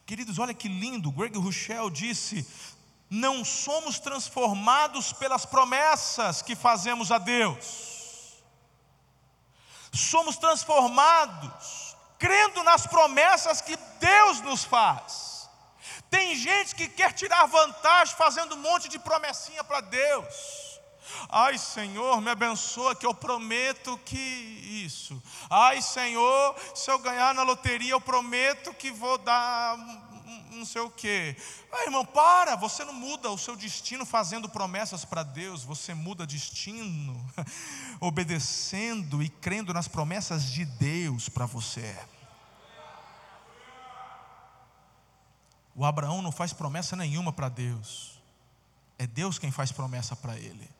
[0.05, 2.47] Queridos, olha que lindo, Greg Rochelle disse:
[3.09, 7.92] não somos transformados pelas promessas que fazemos a Deus
[9.93, 15.51] somos transformados crendo nas promessas que Deus nos faz.
[16.09, 20.81] Tem gente que quer tirar vantagem fazendo um monte de promessinha para Deus.
[21.29, 24.17] Ai, Senhor, me abençoa que eu prometo que
[24.87, 25.21] isso.
[25.51, 29.77] Ai, Senhor, se eu ganhar na loteria, eu prometo que vou dar
[30.53, 31.37] não sei o quê.
[31.73, 36.27] Ai, irmão, para, você não muda o seu destino fazendo promessas para Deus, você muda
[36.27, 37.19] destino
[38.01, 41.97] obedecendo e crendo nas promessas de Deus para você.
[45.75, 48.21] O Abraão não faz promessa nenhuma para Deus,
[48.99, 50.71] é Deus quem faz promessa para ele.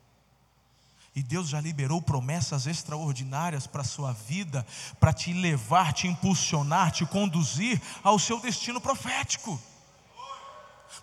[1.15, 4.67] E Deus já liberou promessas extraordinárias para a sua vida,
[4.99, 9.61] para te levar, te impulsionar, te conduzir ao seu destino profético.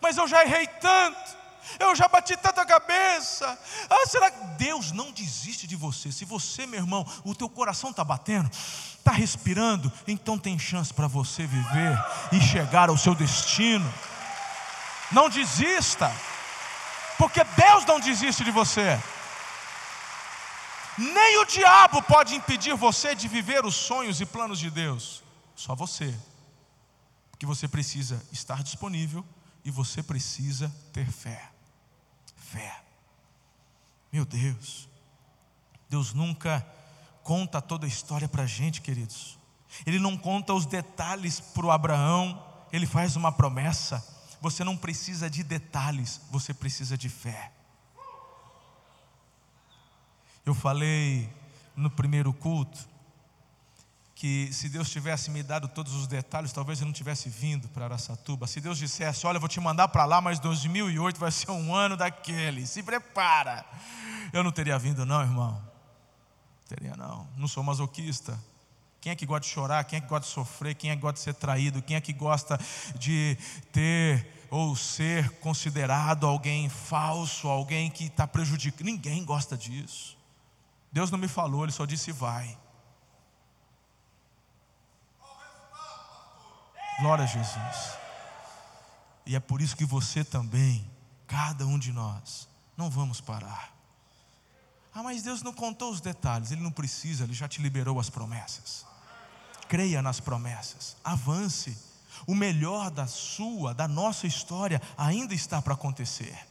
[0.01, 1.37] Mas eu já errei tanto,
[1.79, 3.59] eu já bati tanta cabeça.
[3.89, 6.11] Ah, será que Deus não desiste de você?
[6.11, 11.07] Se você, meu irmão, o teu coração está batendo, está respirando, então tem chance para
[11.07, 13.91] você viver e chegar ao seu destino.
[15.11, 16.11] Não desista,
[17.17, 18.99] porque Deus não desiste de você.
[20.97, 25.23] Nem o diabo pode impedir você de viver os sonhos e planos de Deus.
[25.55, 26.13] Só você.
[27.31, 29.25] Porque você precisa estar disponível
[29.69, 31.51] e você precisa ter fé.
[32.35, 32.83] Fé.
[34.11, 34.89] Meu Deus.
[35.87, 36.65] Deus nunca
[37.23, 39.37] conta toda a história para a gente, queridos.
[39.85, 42.43] Ele não conta os detalhes para o Abraão.
[42.73, 44.03] Ele faz uma promessa.
[44.41, 47.51] Você não precisa de detalhes, você precisa de fé.
[50.43, 51.31] Eu falei
[51.75, 52.89] no primeiro culto
[54.19, 57.85] que se Deus tivesse me dado todos os detalhes, talvez eu não tivesse vindo para
[57.85, 58.47] Araçatuba.
[58.47, 61.73] Se Deus dissesse, olha, eu vou te mandar para lá, mas 2008 vai ser um
[61.73, 63.63] ano daquele, se prepara.
[64.33, 65.63] Eu não teria vindo, não, irmão.
[66.67, 67.29] Teria não.
[67.37, 68.37] Não sou masoquista.
[68.99, 69.85] Quem é que gosta de chorar?
[69.85, 70.75] Quem é que gosta de sofrer?
[70.75, 71.81] Quem é que gosta de ser traído?
[71.81, 72.59] Quem é que gosta
[72.97, 73.37] de
[73.71, 78.85] ter ou ser considerado alguém falso, alguém que está prejudicando?
[78.85, 80.17] Ninguém gosta disso.
[80.91, 82.57] Deus não me falou, Ele só disse vai.
[86.99, 87.97] Glória a Jesus.
[89.25, 90.85] E é por isso que você também,
[91.25, 93.73] cada um de nós, não vamos parar.
[94.93, 96.51] Ah, mas Deus não contou os detalhes.
[96.51, 98.85] Ele não precisa, Ele já te liberou as promessas.
[99.69, 101.77] Creia nas promessas, avance.
[102.27, 106.48] O melhor da sua, da nossa história, ainda está para acontecer.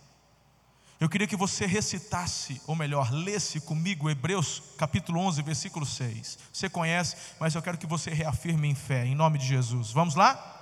[1.01, 6.39] Eu queria que você recitasse, ou melhor, lesse comigo Hebreus capítulo 11, versículo 6.
[6.53, 9.93] Você conhece, mas eu quero que você reafirme em fé, em nome de Jesus.
[9.93, 10.57] Vamos lá?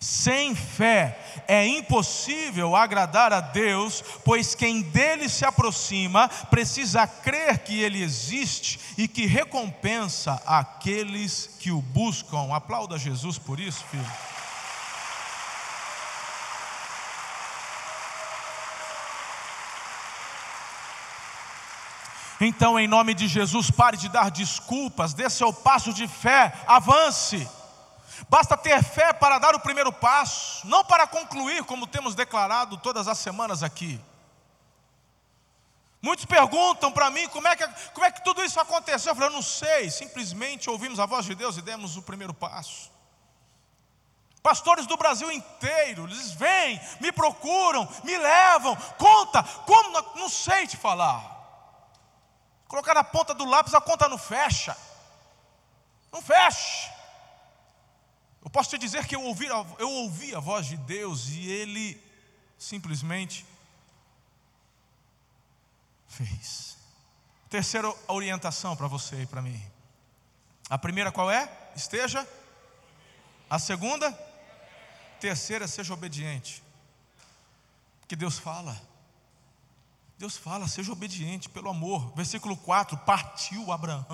[0.00, 7.78] Sem fé é impossível agradar a Deus, pois quem dele se aproxima precisa crer que
[7.78, 12.52] ele existe e que recompensa aqueles que o buscam.
[12.54, 14.31] Aplauda Jesus por isso, filho.
[22.44, 27.48] Então, em nome de Jesus, pare de dar desculpas, dê seu passo de fé, avance.
[28.28, 33.06] Basta ter fé para dar o primeiro passo, não para concluir, como temos declarado todas
[33.06, 34.00] as semanas aqui.
[36.02, 39.12] Muitos perguntam para mim como é, que, como é que tudo isso aconteceu.
[39.12, 42.34] Eu falei, eu não sei, simplesmente ouvimos a voz de Deus e demos o primeiro
[42.34, 42.90] passo.
[44.42, 50.76] Pastores do Brasil inteiro, eles vêm, me procuram, me levam, conta, como, não sei te
[50.76, 51.31] falar.
[52.72, 54.74] Colocar na ponta do lápis, a conta não fecha.
[56.10, 56.90] Não fecha.
[58.42, 62.02] Eu posso te dizer que eu ouvi, eu ouvi a voz de Deus e Ele
[62.56, 63.44] simplesmente
[66.08, 66.78] fez.
[67.50, 69.62] Terceira orientação para você e para mim.
[70.70, 71.52] A primeira qual é?
[71.76, 72.26] Esteja.
[73.50, 74.10] A segunda?
[75.20, 76.62] Terceira, seja obediente.
[78.08, 78.80] Que Deus fala.
[80.22, 82.12] Deus fala, seja obediente pelo amor.
[82.14, 84.06] Versículo 4: partiu Abraão,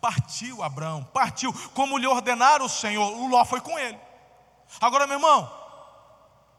[0.00, 3.98] partiu Abraão, partiu, como lhe ordenaram o Senhor, o Ló foi com ele.
[4.80, 5.52] Agora, meu irmão,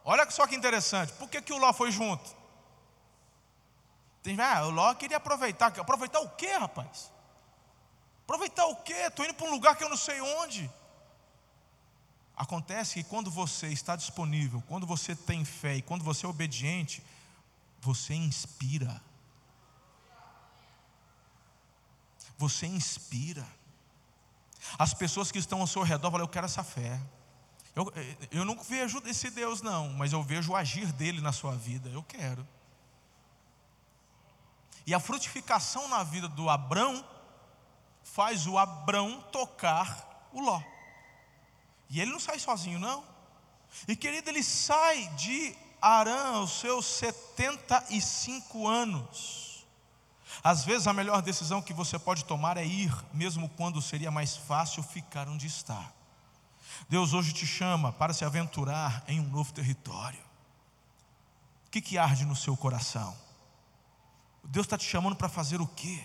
[0.03, 2.35] olha só que interessante, por que, que o Ló foi junto?
[4.21, 7.09] Tem, ah, o Ló queria aproveitar, aproveitar o quê, rapaz?
[8.25, 9.05] Aproveitar o quê?
[9.07, 10.69] Estou indo para um lugar que eu não sei onde.
[12.35, 17.01] Acontece que quando você está disponível, quando você tem fé e quando você é obediente,
[17.81, 19.01] você inspira.
[22.37, 23.45] Você inspira.
[24.77, 26.99] As pessoas que estão ao seu redor falam: Eu quero essa fé.
[27.75, 27.93] Eu,
[28.31, 31.89] eu não vejo esse Deus, não, mas eu vejo o agir dele na sua vida.
[31.89, 32.47] Eu quero.
[34.85, 37.07] E a frutificação na vida do Abrão
[38.01, 40.61] faz o Abrão tocar o Ló.
[41.89, 43.03] E ele não sai sozinho, não.
[43.87, 49.65] E querido, ele sai de Arã aos seus 75 anos.
[50.43, 54.35] Às vezes a melhor decisão que você pode tomar é ir, mesmo quando seria mais
[54.35, 55.91] fácil ficar onde está.
[56.89, 60.19] Deus hoje te chama para se aventurar em um novo território.
[61.67, 63.15] O que, que arde no seu coração?
[64.43, 66.03] Deus está te chamando para fazer o quê?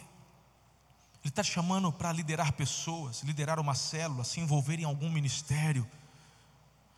[1.22, 5.88] Ele está te chamando para liderar pessoas, liderar uma célula, se envolver em algum ministério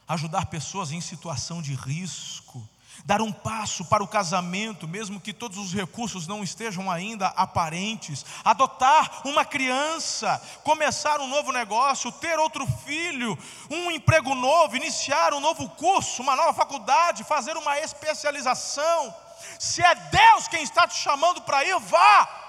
[0.08, 2.66] ajudar pessoas em situação de risco,
[3.04, 8.24] dar um passo para o casamento, mesmo que todos os recursos não estejam ainda aparentes,
[8.44, 13.36] adotar uma criança, começar um novo negócio, ter outro filho,
[13.70, 19.14] um emprego novo, iniciar um novo curso, uma nova faculdade, fazer uma especialização.
[19.58, 22.43] Se é Deus quem está te chamando para ir, vá.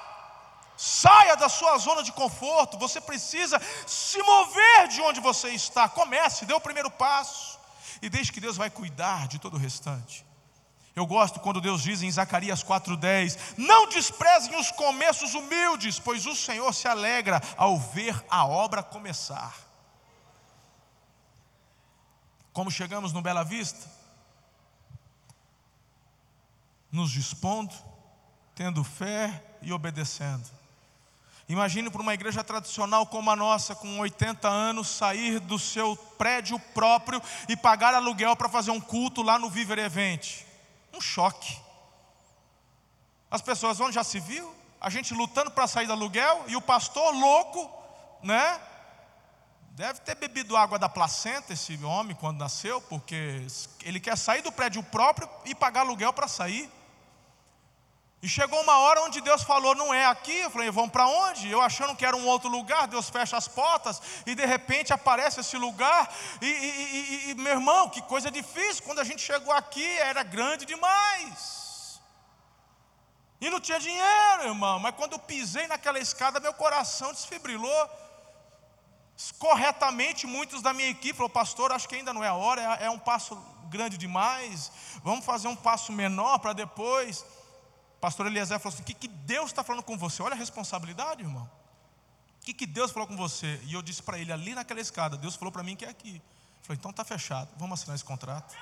[0.78, 5.88] Saia da sua zona de conforto, você precisa se mover de onde você está.
[5.88, 7.60] Comece, dê o primeiro passo
[8.02, 10.26] e deixe que Deus vai cuidar de todo o restante.
[10.96, 16.36] Eu gosto quando Deus diz em Zacarias 4,10: Não desprezem os começos humildes, pois o
[16.36, 19.54] Senhor se alegra ao ver a obra começar.
[22.54, 23.94] Como chegamos no Bela Vista?
[26.90, 27.76] Nos dispondo,
[28.54, 30.50] tendo fé e obedecendo.
[31.48, 36.60] Imagine para uma igreja tradicional como a nossa, com 80 anos, sair do seu prédio
[36.74, 40.42] próprio e pagar aluguel para fazer um culto lá no Viver Event.
[40.92, 41.60] Um choque.
[43.30, 46.62] As pessoas onde já se viu, a gente lutando para sair do aluguel e o
[46.62, 47.72] pastor louco,
[48.24, 48.60] né?
[49.72, 53.46] Deve ter bebido água da placenta esse homem quando nasceu, porque
[53.84, 56.72] ele quer sair do prédio próprio e pagar aluguel para sair.
[58.26, 60.36] E chegou uma hora onde Deus falou: não é aqui.
[60.40, 61.48] Eu falei: vamos para onde?
[61.48, 62.88] Eu achando que era um outro lugar.
[62.88, 66.12] Deus fecha as portas e de repente aparece esse lugar.
[66.42, 68.82] E, e, e, e meu irmão, que coisa difícil.
[68.82, 72.02] Quando a gente chegou aqui, era grande demais.
[73.40, 74.80] E não tinha dinheiro, irmão.
[74.80, 77.90] Mas quando eu pisei naquela escada, meu coração desfibrilou.
[79.38, 82.80] Corretamente, muitos da minha equipe falaram: Pastor, acho que ainda não é a hora.
[82.82, 83.36] É, é um passo
[83.70, 84.72] grande demais.
[85.04, 87.24] Vamos fazer um passo menor para depois
[88.06, 90.22] pastor Eliezer falou assim: o que, que Deus está falando com você?
[90.22, 91.50] Olha a responsabilidade, irmão.
[92.40, 93.60] O que, que Deus falou com você?
[93.64, 96.18] E eu disse para ele ali naquela escada: Deus falou para mim que é aqui.
[96.18, 98.56] Eu falei: então está fechado, vamos assinar esse contrato.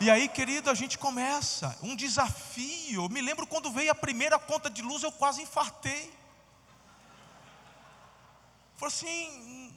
[0.00, 3.04] E aí, querido, a gente começa um desafio.
[3.04, 6.12] Eu me lembro quando veio a primeira conta de luz, eu quase infartei.
[8.74, 9.72] Falei assim,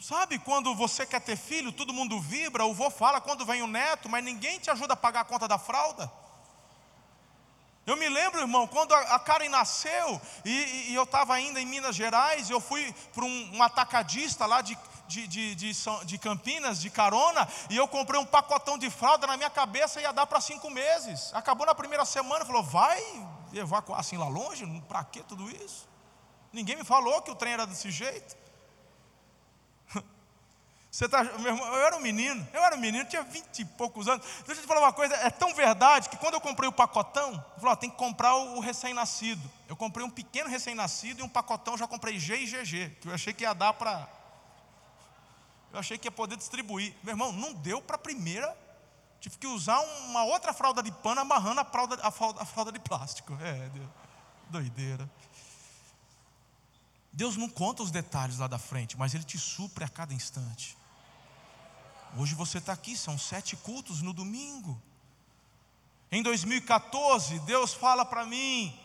[0.00, 3.68] sabe quando você quer ter filho, todo mundo vibra, o vô fala quando vem o
[3.68, 6.12] neto, mas ninguém te ajuda a pagar a conta da fralda.
[7.84, 11.96] Eu me lembro, irmão, quando a Karen nasceu e, e eu estava ainda em Minas
[11.96, 14.78] Gerais, eu fui para um, um, atacadista lá de,
[15.08, 15.72] de, de, de,
[16.04, 20.12] de Campinas, de carona, e eu comprei um pacotão de fralda na minha cabeça ia
[20.12, 21.34] dar para cinco meses.
[21.34, 23.02] Acabou na primeira semana, falou: vai
[23.52, 24.64] evacuar assim lá longe?
[24.86, 25.88] Para que tudo isso?
[26.52, 28.41] Ninguém me falou que o trem era desse jeito.
[30.92, 33.64] Você tá, meu irmão, eu era um menino, eu era um menino, tinha vinte e
[33.64, 34.26] poucos anos.
[34.44, 37.32] Deixa eu te falar uma coisa, é tão verdade que quando eu comprei o pacotão,
[37.32, 39.50] eu falei, ó, tem que comprar o recém-nascido.
[39.66, 43.14] Eu comprei um pequeno recém-nascido e um pacotão, já comprei G e GG, que eu
[43.14, 44.06] achei que ia dar para.
[45.72, 46.94] Eu achei que ia poder distribuir.
[47.02, 48.54] Meu irmão, não deu para a primeira.
[49.18, 52.70] Tive que usar uma outra fralda de pano amarrando a fralda, a fralda, a fralda
[52.70, 53.32] de plástico.
[53.40, 53.70] É,
[54.50, 55.08] doideira.
[57.10, 60.81] Deus não conta os detalhes lá da frente, mas Ele te supre a cada instante.
[62.16, 64.80] Hoje você está aqui, são sete cultos no domingo.
[66.10, 68.78] Em 2014, Deus fala para mim: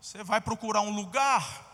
[0.00, 1.72] você vai procurar um lugar.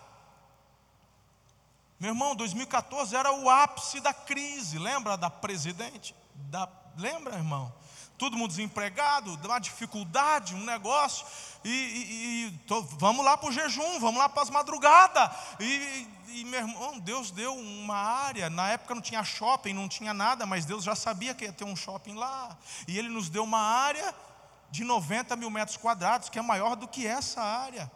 [1.98, 6.14] Meu irmão, 2014 era o ápice da crise, lembra da presidente?
[6.34, 7.72] Da, lembra, irmão?
[8.20, 11.24] Todo mundo desempregado, uma dificuldade, um negócio,
[11.64, 16.06] e, e, e tô, vamos lá para o jejum, vamos lá para as madrugadas, e,
[16.28, 20.44] e meu irmão, Deus deu uma área, na época não tinha shopping, não tinha nada,
[20.44, 22.58] mas Deus já sabia que ia ter um shopping lá.
[22.86, 24.14] E Ele nos deu uma área
[24.70, 27.90] de 90 mil metros quadrados, que é maior do que essa área.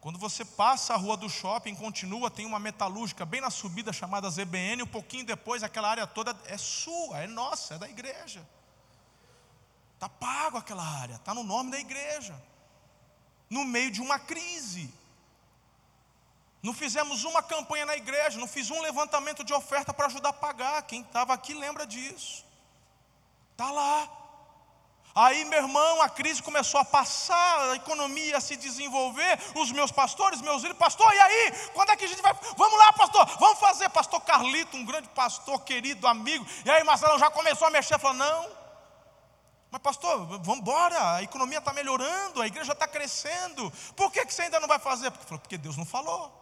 [0.00, 4.30] Quando você passa a rua do shopping, continua, tem uma metalúrgica bem na subida chamada
[4.30, 8.42] ZBN, um pouquinho depois aquela área toda é sua, é nossa, é da igreja.
[9.98, 12.40] Está pago aquela área, está no nome da igreja.
[13.50, 14.94] No meio de uma crise.
[16.62, 20.32] Não fizemos uma campanha na igreja, não fiz um levantamento de oferta para ajudar a
[20.32, 20.82] pagar.
[20.82, 22.44] Quem estava aqui lembra disso.
[23.50, 24.08] Está lá.
[25.16, 29.36] Aí, meu irmão, a crise começou a passar, a economia a se desenvolver.
[29.56, 31.52] Os meus pastores, meus filhos, pastor, e aí?
[31.74, 32.32] Quando é que a gente vai?
[32.56, 33.88] Vamos lá, pastor, vamos fazer.
[33.88, 36.46] Pastor Carlito, um grande pastor, querido, amigo.
[36.64, 38.67] E aí, Marcelo já começou a mexer, falou: não.
[39.70, 43.70] Mas, pastor, vamos embora, a economia está melhorando, a igreja está crescendo.
[43.94, 45.10] Por que, que você ainda não vai fazer?
[45.10, 46.32] Porque, Deus não falou.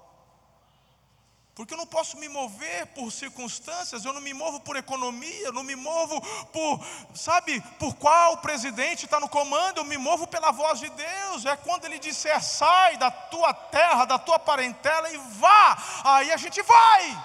[1.53, 5.53] Porque eu não posso me mover por circunstâncias, eu não me movo por economia, eu
[5.55, 6.21] não me movo
[6.53, 11.47] por, sabe, por qual presidente está no comando, eu me movo pela voz de Deus.
[11.47, 16.37] É quando Ele disser, sai da tua terra, da tua parentela e vá, aí a
[16.37, 17.25] gente vai.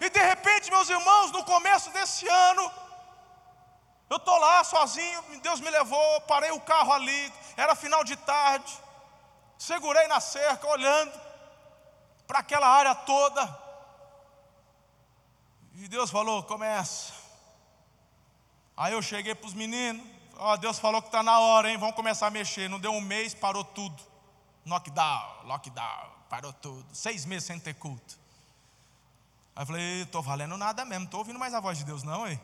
[0.00, 2.72] E de repente, meus irmãos, no começo desse ano,
[4.10, 8.72] eu estou lá sozinho, Deus me levou, parei o carro ali, era final de tarde,
[9.58, 11.18] segurei na cerca, olhando
[12.26, 13.62] para aquela área toda.
[15.74, 17.12] E Deus falou: começa.
[18.76, 20.04] Aí eu cheguei para os meninos,
[20.36, 21.76] ó, Deus falou que está na hora, hein?
[21.76, 22.68] Vamos começar a mexer.
[22.68, 24.02] Não deu um mês, parou tudo.
[24.66, 26.86] Lockdown, lockdown, parou tudo.
[26.94, 28.18] Seis meses sem ter culto.
[29.54, 32.02] Aí eu falei, estou valendo nada mesmo, não estou ouvindo mais a voz de Deus,
[32.02, 32.40] não, hein?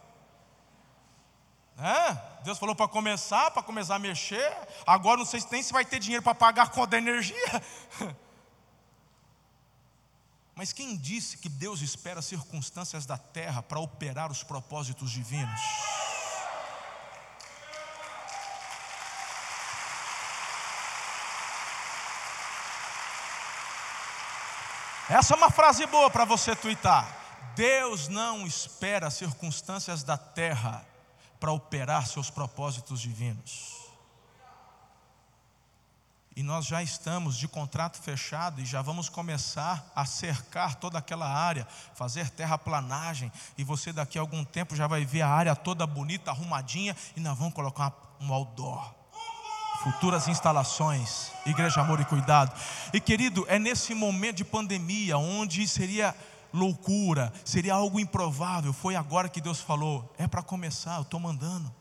[1.80, 4.52] É, Deus falou para começar, para começar a mexer.
[4.84, 7.62] Agora não sei nem se vai ter dinheiro para pagar a conta da energia.
[10.56, 15.60] Mas quem disse que Deus espera circunstâncias da terra para operar os propósitos divinos?
[25.08, 27.06] Essa é uma frase boa para você twittar.
[27.54, 30.84] Deus não espera circunstâncias da terra
[31.38, 33.78] para operar seus propósitos divinos.
[36.38, 41.28] E nós já estamos de contrato fechado e já vamos começar a cercar toda aquela
[41.28, 41.66] área,
[41.96, 43.32] fazer terraplanagem.
[43.56, 47.20] E você daqui a algum tempo já vai ver a área toda bonita, arrumadinha, e
[47.20, 48.94] nós vamos colocar um outdoor.
[49.82, 52.56] Futuras instalações, igreja amor e cuidado.
[52.92, 56.14] E querido, é nesse momento de pandemia, onde seria
[56.52, 58.72] loucura, seria algo improvável.
[58.72, 61.72] Foi agora que Deus falou: é para começar, eu estou mandando.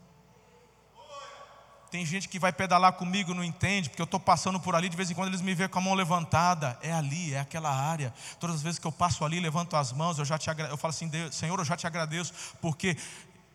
[1.90, 4.98] Tem gente que vai pedalar comigo, não entende, porque eu estou passando por ali, de
[4.98, 6.78] vez em quando eles me veem com a mão levantada.
[6.82, 8.14] É ali, é aquela área.
[8.40, 10.90] Todas as vezes que eu passo ali, levanto as mãos, eu já te eu falo
[10.90, 12.98] assim, Senhor, eu já te agradeço, porque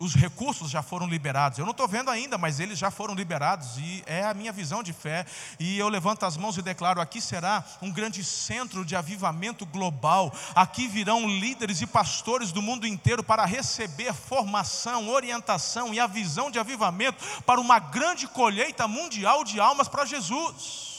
[0.03, 1.59] os recursos já foram liberados.
[1.59, 4.82] Eu não estou vendo ainda, mas eles já foram liberados e é a minha visão
[4.82, 5.24] de fé.
[5.61, 10.34] E eu levanto as mãos e declaro: aqui será um grande centro de avivamento global.
[10.57, 16.50] Aqui virão líderes e pastores do mundo inteiro para receber formação, orientação e a visão
[16.50, 20.91] de avivamento para uma grande colheita mundial de almas para Jesus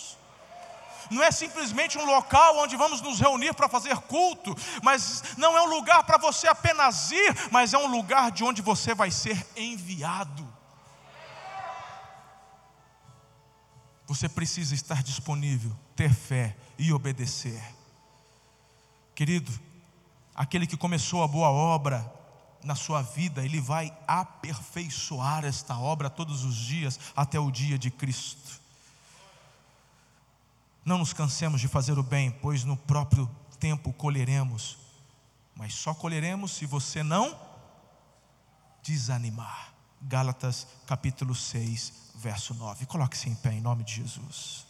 [1.10, 5.62] não é simplesmente um local onde vamos nos reunir para fazer culto, mas não é
[5.62, 9.45] um lugar para você apenas ir, mas é um lugar de onde você vai ser
[9.56, 10.51] enviado.
[14.06, 17.62] Você precisa estar disponível, ter fé e obedecer.
[19.16, 19.51] Querido,
[20.36, 22.12] aquele que começou a boa obra
[22.64, 27.91] na sua vida, ele vai aperfeiçoar esta obra todos os dias até o dia de
[27.91, 28.62] Cristo.
[30.86, 33.30] Não nos cansemos de fazer o bem, pois no próprio
[33.60, 34.78] tempo colheremos.
[35.56, 37.40] Mas só colheremos se você não
[38.82, 39.74] desanimar.
[40.02, 42.86] Gálatas capítulo 6, verso 9.
[42.86, 44.66] Coloque-se em pé em nome de Jesus.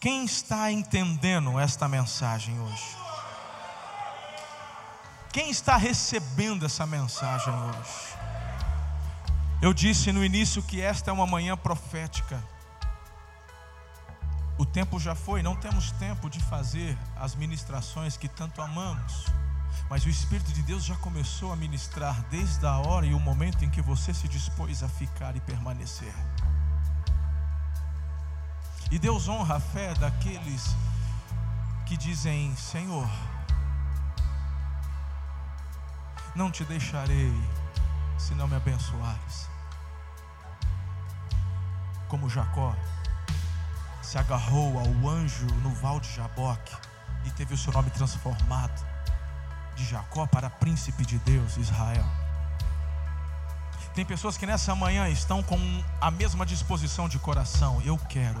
[0.00, 2.96] Quem está entendendo esta mensagem hoje?
[5.32, 8.16] Quem está recebendo essa mensagem hoje?
[9.60, 12.42] Eu disse no início que esta é uma manhã profética.
[14.58, 19.24] O tempo já foi, não temos tempo de fazer as ministrações que tanto amamos.
[19.88, 23.64] Mas o Espírito de Deus já começou a ministrar desde a hora e o momento
[23.64, 26.12] em que você se dispôs a ficar e permanecer.
[28.90, 30.74] E Deus honra a fé daqueles
[31.86, 33.08] que dizem: Senhor,
[36.34, 37.32] não te deixarei
[38.18, 39.48] se não me abençoares.
[42.08, 42.74] Como Jacó
[44.08, 46.74] se agarrou ao anjo no val de Jaboque
[47.26, 48.82] e teve o seu nome transformado
[49.76, 52.06] de Jacó para príncipe de Deus, Israel.
[53.94, 55.58] Tem pessoas que nessa manhã estão com
[56.00, 57.82] a mesma disposição de coração.
[57.84, 58.40] Eu quero.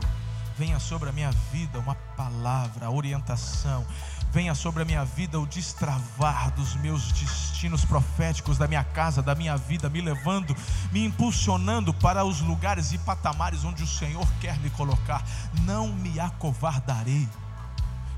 [0.58, 3.86] Venha sobre a minha vida uma palavra, orientação,
[4.32, 9.36] venha sobre a minha vida o destravar dos meus destinos proféticos, da minha casa, da
[9.36, 10.56] minha vida, me levando,
[10.90, 15.24] me impulsionando para os lugares e patamares onde o Senhor quer me colocar.
[15.62, 17.28] Não me acovardarei.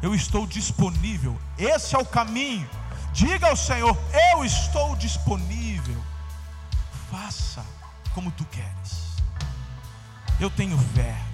[0.01, 1.39] Eu estou disponível.
[1.59, 2.67] Esse é o caminho.
[3.13, 3.95] Diga ao Senhor:
[4.33, 6.03] Eu estou disponível.
[7.11, 7.63] Faça
[8.15, 9.11] como tu queres.
[10.41, 11.30] Eu tenho fé.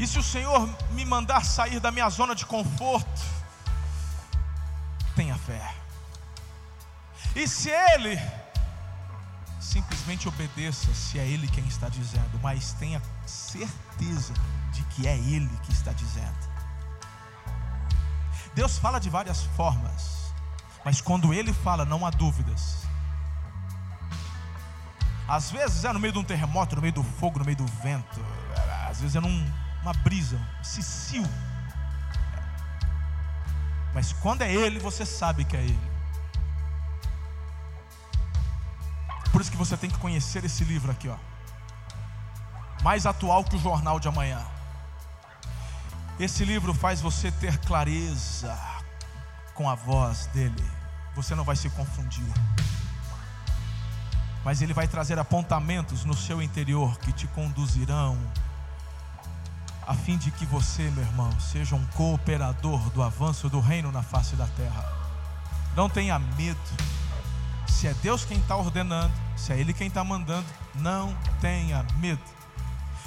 [0.00, 3.20] E se o Senhor me mandar sair da minha zona de conforto,
[5.14, 5.74] tenha fé.
[7.36, 8.18] E se Ele,
[9.60, 14.32] simplesmente obedeça, se é Ele quem está dizendo, mas tenha certeza
[14.72, 16.48] de que é Ele que está dizendo.
[18.54, 20.32] Deus fala de várias formas,
[20.82, 22.86] mas quando Ele fala, não há dúvidas.
[25.28, 27.66] Às vezes é no meio de um terremoto, no meio do fogo, no meio do
[27.66, 28.24] vento,
[28.88, 31.24] às vezes é num uma brisa, um cicio.
[33.94, 35.90] Mas quando é Ele, você sabe que é Ele.
[39.32, 41.16] Por isso que você tem que conhecer esse livro aqui, ó.
[42.82, 44.40] Mais atual que o jornal de amanhã.
[46.18, 48.56] Esse livro faz você ter clareza
[49.54, 50.64] com a voz dele.
[51.14, 52.24] Você não vai se confundir.
[54.44, 58.18] Mas ele vai trazer apontamentos no seu interior que te conduzirão
[59.90, 64.04] a fim de que você, meu irmão, seja um cooperador do avanço do reino na
[64.04, 64.84] face da terra.
[65.74, 66.60] Não tenha medo.
[67.66, 72.22] Se é Deus quem está ordenando, se é Ele quem está mandando, não tenha medo.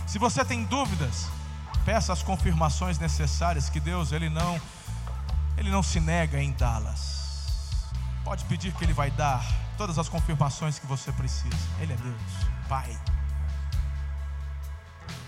[0.06, 1.30] Se você tem dúvidas,
[1.86, 4.60] peça as confirmações necessárias que Deus ele não
[5.56, 7.94] ele não se nega em dá-las.
[8.26, 9.42] Pode pedir que ele vai dar
[9.78, 11.56] todas as confirmações que você precisa.
[11.80, 12.22] Ele é Deus,
[12.68, 13.00] Pai.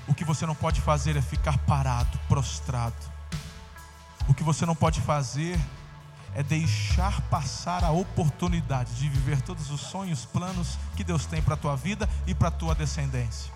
[0.08, 2.96] O que você não pode fazer é ficar parado, prostrado.
[4.28, 5.60] O que você não pode fazer
[6.36, 11.54] é deixar passar a oportunidade de viver todos os sonhos, planos que Deus tem para
[11.54, 13.52] a tua vida e para a tua descendência.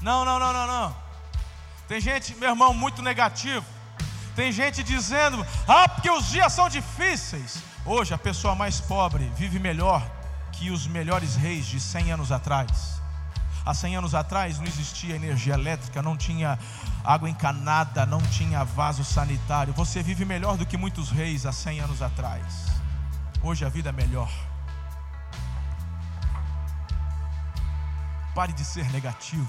[0.00, 0.96] Não, não, não, não, não.
[1.86, 3.64] Tem gente, meu irmão, muito negativo.
[4.34, 7.62] Tem gente dizendo: "Ah, porque os dias são difíceis".
[7.86, 10.04] Hoje a pessoa mais pobre vive melhor
[10.62, 13.02] que os melhores reis de 100 anos atrás.
[13.66, 16.56] Há 100 anos atrás não existia energia elétrica, não tinha
[17.04, 19.72] água encanada, não tinha vaso sanitário.
[19.72, 22.68] Você vive melhor do que muitos reis há 100 anos atrás.
[23.42, 24.30] Hoje a vida é melhor.
[28.32, 29.48] Pare de ser negativo.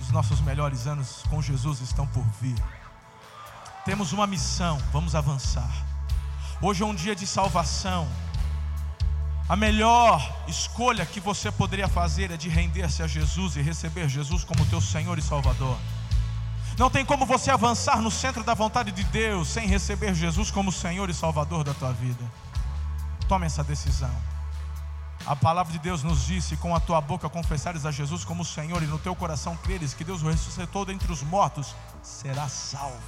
[0.00, 2.60] Os nossos melhores anos com Jesus estão por vir.
[3.84, 5.70] Temos uma missão, vamos avançar.
[6.60, 8.08] Hoje é um dia de salvação.
[9.50, 14.44] A melhor escolha que você poderia fazer é de render-se a Jesus e receber Jesus
[14.44, 15.76] como teu Senhor e Salvador.
[16.78, 20.70] Não tem como você avançar no centro da vontade de Deus sem receber Jesus como
[20.70, 22.24] Senhor e Salvador da tua vida.
[23.26, 24.14] Tome essa decisão.
[25.26, 28.80] A palavra de Deus nos disse: com a tua boca confessares a Jesus como Senhor
[28.84, 31.74] e no teu coração creres que Deus o ressuscitou dentre os mortos,
[32.04, 33.02] será salvo.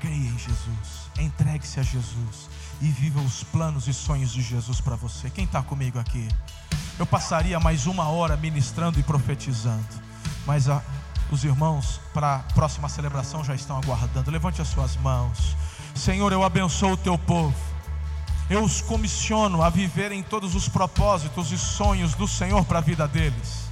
[0.00, 2.50] Creia em Jesus, entregue-se a Jesus
[2.82, 5.30] e viva os planos e sonhos de Jesus para você.
[5.30, 6.28] Quem está comigo aqui?
[6.98, 9.86] Eu passaria mais uma hora ministrando e profetizando,
[10.44, 10.82] mas a,
[11.30, 14.30] os irmãos para a próxima celebração já estão aguardando.
[14.32, 15.56] Levante as suas mãos,
[15.94, 16.32] Senhor.
[16.32, 17.54] Eu abençoo o teu povo.
[18.50, 23.06] Eu os comissiono a viverem todos os propósitos e sonhos do Senhor para a vida
[23.06, 23.71] deles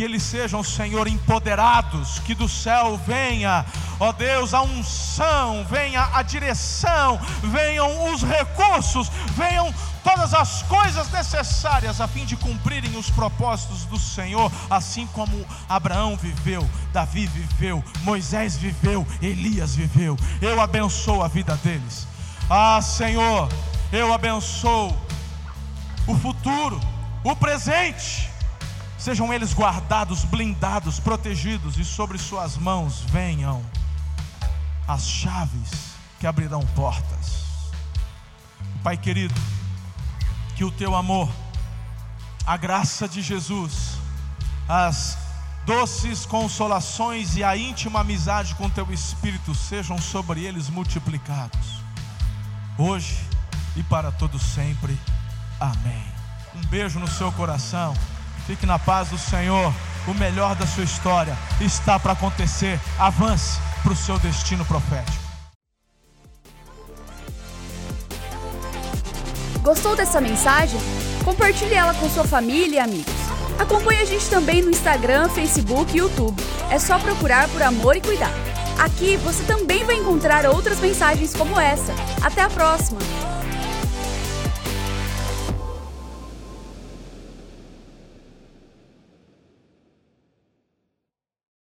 [0.00, 3.66] que eles sejam, Senhor, empoderados, que do céu venha,
[3.98, 9.70] ó Deus, a unção, venha a direção, venham os recursos, venham
[10.02, 16.16] todas as coisas necessárias a fim de cumprirem os propósitos do Senhor, assim como Abraão
[16.16, 20.16] viveu, Davi viveu, Moisés viveu, Elias viveu.
[20.40, 22.08] Eu abençoo a vida deles.
[22.48, 23.50] Ah, Senhor,
[23.92, 24.96] eu abençoo
[26.06, 26.80] o futuro,
[27.22, 28.29] o presente
[29.00, 33.64] Sejam eles guardados, blindados, protegidos, e sobre suas mãos venham
[34.86, 35.70] as chaves
[36.18, 37.46] que abrirão portas.
[38.84, 39.34] Pai querido,
[40.54, 41.30] que o teu amor,
[42.46, 43.92] a graça de Jesus,
[44.68, 45.16] as
[45.64, 51.82] doces consolações e a íntima amizade com teu Espírito sejam sobre eles multiplicados,
[52.76, 53.16] hoje
[53.76, 54.94] e para todos sempre.
[55.58, 56.04] Amém.
[56.54, 57.94] Um beijo no seu coração.
[58.50, 59.72] Fique na paz do Senhor.
[60.08, 62.80] O melhor da sua história está para acontecer.
[62.98, 65.22] Avance para o seu destino profético.
[69.62, 70.80] Gostou dessa mensagem?
[71.24, 73.14] Compartilhe ela com sua família e amigos.
[73.56, 76.42] Acompanhe a gente também no Instagram, Facebook e YouTube.
[76.70, 78.32] É só procurar por Amor e Cuidar.
[78.80, 81.94] Aqui você também vai encontrar outras mensagens como essa.
[82.20, 82.98] Até a próxima!